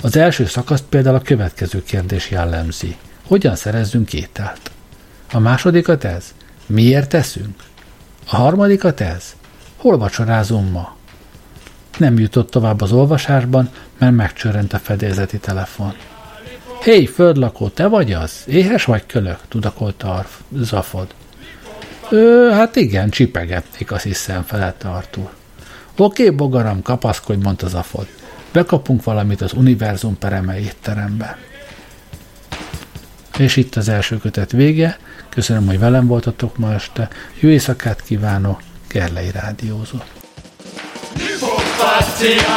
[0.00, 2.96] Az első szakaszt például a következő kérdés jellemzi.
[3.26, 4.70] Hogyan szerezzünk ételt?
[5.32, 6.34] A másodikat ez?
[6.66, 7.62] Miért teszünk?
[8.30, 9.34] A harmadikat ez?
[9.76, 10.96] Hol vacsorázunk ma?
[11.98, 15.94] Nem jutott tovább az olvasásban, mert megcsörrent a fedélzeti telefon.
[16.82, 18.42] Hé, hey, földlakó, te vagy az?
[18.46, 19.38] Éhes vagy kölök?
[19.48, 21.14] tudakolta a Zafod.
[22.10, 25.30] Ö, hát igen, csipegették, azt hiszem, felette Artur.
[25.96, 28.06] Oké, bogaram, kapaszkodj, mondta Zafod.
[28.52, 31.38] Bekapunk valamit az univerzum pereme étterembe.
[33.38, 34.98] És itt az első kötet vége.
[35.28, 37.08] Köszönöm, hogy velem voltatok ma este.
[37.40, 39.98] Jó éjszakát kívánok, Gerlei Rádiózó.
[41.16, 42.54] Lip up, party,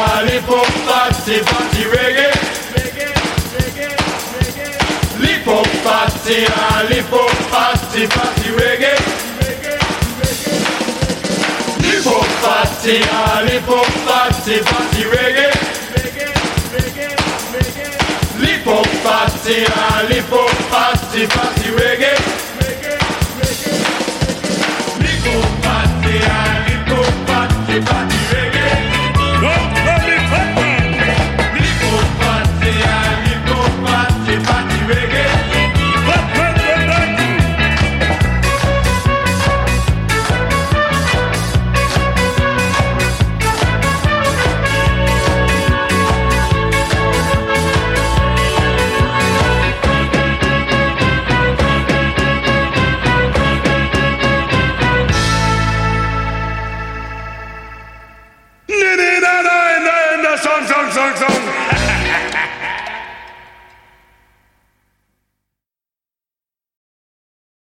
[12.42, 13.00] party,
[13.36, 15.50] allez pour party, party reggae.
[18.40, 19.64] Lipo party,
[19.96, 21.26] allez pour fatty,
[21.70, 22.27] reggae.